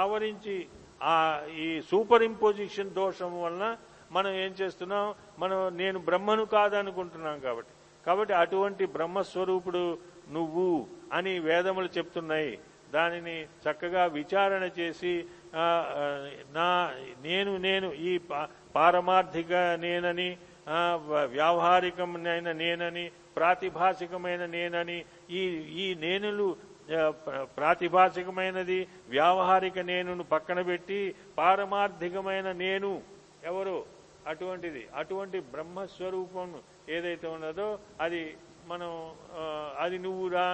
ఆవరించి 0.02 0.56
ఆ 1.12 1.16
ఈ 1.66 1.68
సూపర్ 1.92 2.24
ఇంపోజిషన్ 2.30 2.96
దోషం 3.00 3.32
వలన 3.44 3.66
మనం 4.16 4.32
ఏం 4.44 4.52
చేస్తున్నాం? 4.62 5.06
మనం 5.42 5.60
నేను 5.82 5.98
బ్రహ్మను 6.08 6.44
కాదనుకుంటున్నాం 6.56 7.38
కాబట్టి. 7.46 7.74
కాబట్టి 8.06 8.34
అటువంటి 8.44 8.84
బ్రహ్మస్వరూపుడు 8.96 9.84
నువ్వు 10.36 10.68
అని 11.18 11.34
వేదములు 11.48 11.90
చెప్తున్నాయి. 11.98 12.54
దానిని 12.96 13.36
చక్కగా 13.64 14.04
విచారణ 14.18 14.64
చేసి 14.80 15.14
నా 16.58 16.68
నేను 17.28 17.52
నేను 17.68 17.88
ఈ 18.10 18.12
పారమార్థిక 18.76 19.54
నేనని 19.84 20.30
వ్యావహారికమైన 21.36 22.52
నేనని 22.64 23.06
ప్రాతిభాషికమైన 23.38 24.44
నేనని 24.56 24.98
ఈ 25.40 25.42
ఈ 25.84 25.86
నేనులు 26.04 26.48
ప్రాతిభాషికమైనది 27.58 28.80
వ్యావహారిక 29.14 29.80
నేనును 29.92 30.24
పక్కన 30.34 30.60
పెట్టి 30.70 31.00
పారమార్థికమైన 31.38 32.48
నేను 32.66 32.92
ఎవరు? 33.52 33.78
అటువంటిది 34.30 34.84
అటువంటి 35.02 35.38
బ్రహ్మస్వరూపం 35.54 36.50
ఏదైతే 36.96 37.28
ఉన్నదో 37.36 37.68
అది 38.06 38.22
మనం 38.72 38.92
అది 39.84 39.98
నువ్వురా 40.06 40.48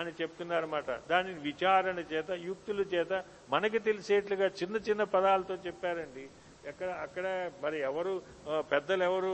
అని 0.00 0.12
చెప్తున్నారన్నమాట. 0.20 0.90
దానిని 1.10 1.38
విచారణ 1.48 1.98
చేత 2.12 2.30
యుక్తుల 2.48 2.80
చేత 2.94 3.12
మనకి 3.52 3.78
తెలిసేట్లుగా 3.88 4.46
చిన్న 4.60 4.76
చిన్న 4.88 5.02
పదాలతో 5.14 5.54
చెప్పారండి. 5.66 6.24
ఎక్కడ 6.70 6.88
అక్కడ 7.04 7.26
మరి 7.62 7.78
ఎవరు 7.88 8.12
పెద్దలు 8.72 9.02
ఎవరు 9.08 9.32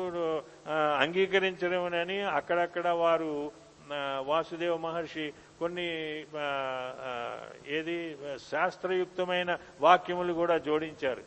అంగీకరించడమని 1.04 2.18
అక్కడక్కడ 2.38 2.88
వారు 3.02 3.32
వాసుదేవ 4.30 4.74
మహర్షి 4.86 5.26
కొన్ని 5.60 5.86
ఏది 7.76 7.96
శాస్త్రయుక్తమైన 8.50 9.50
వాక్యములు 9.86 10.32
కూడా 10.40 10.56
జోడించారు. 10.66 11.22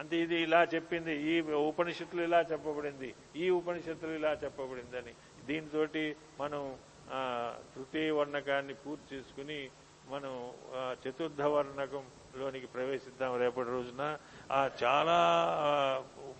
అంటే 0.00 0.16
ఇది 0.16 0.36
ఇలా 0.36 0.62
చెప్పింది 0.62 1.14
ఈ 1.16 1.40
ఉపనిషత్తులు 1.40 2.22
ఇలా 2.22 2.40
చెప్పబడింది 2.40 3.14
ఈ 3.36 3.50
ఉపనిషత్తులు 3.50 4.10
ఇలా 4.10 4.32
చెప్పబడిందని. 4.32 5.14
దీంతో 5.46 5.86
మనం 6.40 6.76
తృతీయ 7.74 8.10
వర్ణకాన్ని 8.10 8.74
పూర్తి 8.74 9.16
చేసుకుని 9.16 9.68
మనం 10.08 10.50
చతుర్థ 11.08 11.42
వర్ణకంలోనికి 11.42 12.66
ప్రవేశిద్దాం 12.66 13.38
రేపటి 13.38 13.70
రోజున. 13.70 14.18
ఆ 14.52 14.70
చాలా 14.84 15.16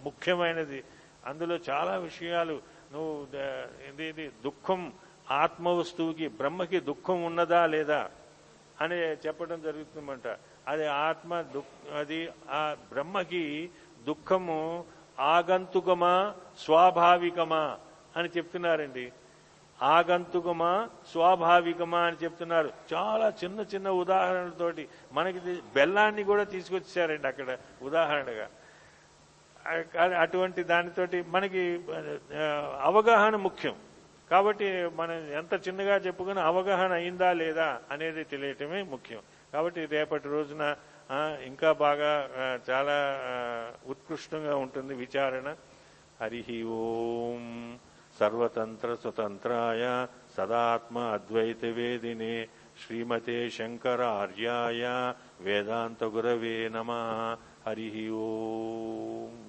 ముఖ్యమైనది. 0.02 0.84
అందులో 1.26 1.54
చాలా 1.54 1.96
విషయాలు 1.96 2.62
నువ్వు 2.92 3.26
ద- 3.34 4.00
ఇది 4.00 4.28
దుఃఖం 4.28 4.92
ఆత్మ 5.30 5.68
వస్తువుకి 5.68 6.28
బ్రహ్మకి 6.28 6.80
దుఃఖం 6.80 7.24
ఉన్నదా 7.24 7.66
లేదా 7.66 8.10
అని 8.80 8.96
చెప్పడం 8.96 9.62
జరుగుతుందంట. 9.62 10.26
అది 10.68 10.86
ఆత్మ 10.86 11.40
దుఃఖ 11.40 11.94
అది 11.94 12.28
ఆ 12.50 12.76
బ్రహ్మకి 12.92 13.70
దుఃఖము 14.06 14.84
ఆగంతుకమా 15.20 16.34
స్వాభావికమా 16.58 17.78
అని 18.16 18.28
చెప్తున్నారండి. 18.36 19.12
ఆగంతుకమా 19.82 20.88
స్వాభావికమా 21.12 22.00
అని 22.00 22.16
చెప్తున్నారు. 22.24 22.70
చాలా 22.94 23.32
చిన్న 23.44 23.60
చిన్న 23.60 23.88
ఉదాహరణలతోటి 23.90 24.88
మనకి 25.12 25.40
బెల్లాన్ని 25.74 26.22
కూడా 26.24 26.44
తీసుకొచ్చారండి 26.44 27.26
అక్కడ 27.26 27.58
ఉదాహరణగా. 27.82 28.48
అటువంటి 30.20 30.62
దానితోటి 30.62 31.24
మనకి 31.28 31.80
అవగాహన 32.80 33.36
ముఖ్యం. 33.36 33.74
కాబట్టి 34.30 34.66
మనం 34.86 35.12
ఎంత 35.12 35.68
చిన్నగా 35.68 35.96
చెప్పుకుని 35.96 36.40
అవగాహన 36.40 36.92
అయిందా 36.92 37.32
లేదా 37.32 37.80
అనేది 37.90 38.24
తెలియటమే 38.24 38.82
ముఖ్యం. 38.82 39.20
కాబట్టి 39.52 39.84
రేపటి 39.84 40.28
రోజున 40.28 40.76
ఇంకా 41.44 41.72
బాగా 41.72 42.30
చాలా 42.70 42.98
ఉత్కృష్టంగా 43.86 44.56
ఉంటుంది 44.56 44.94
విచారణ. 44.94 45.56
హరి 46.20 46.62
ఓం. 46.62 47.78
సర్వతంత్ర 48.20 48.94
స్వతంత్రాయ 48.94 50.06
సదాత్మ 50.36 50.98
అద్వైత 50.98 51.64
వేదినే 51.64 52.48
శ్రీమతే 52.86 53.50
శంకరార్యాయ 53.50 55.12
వేదాంత 55.40 56.04
గురవే 56.04 56.68
నమ. 56.68 56.90
హరి 57.66 58.10
ఓం. 58.10 59.45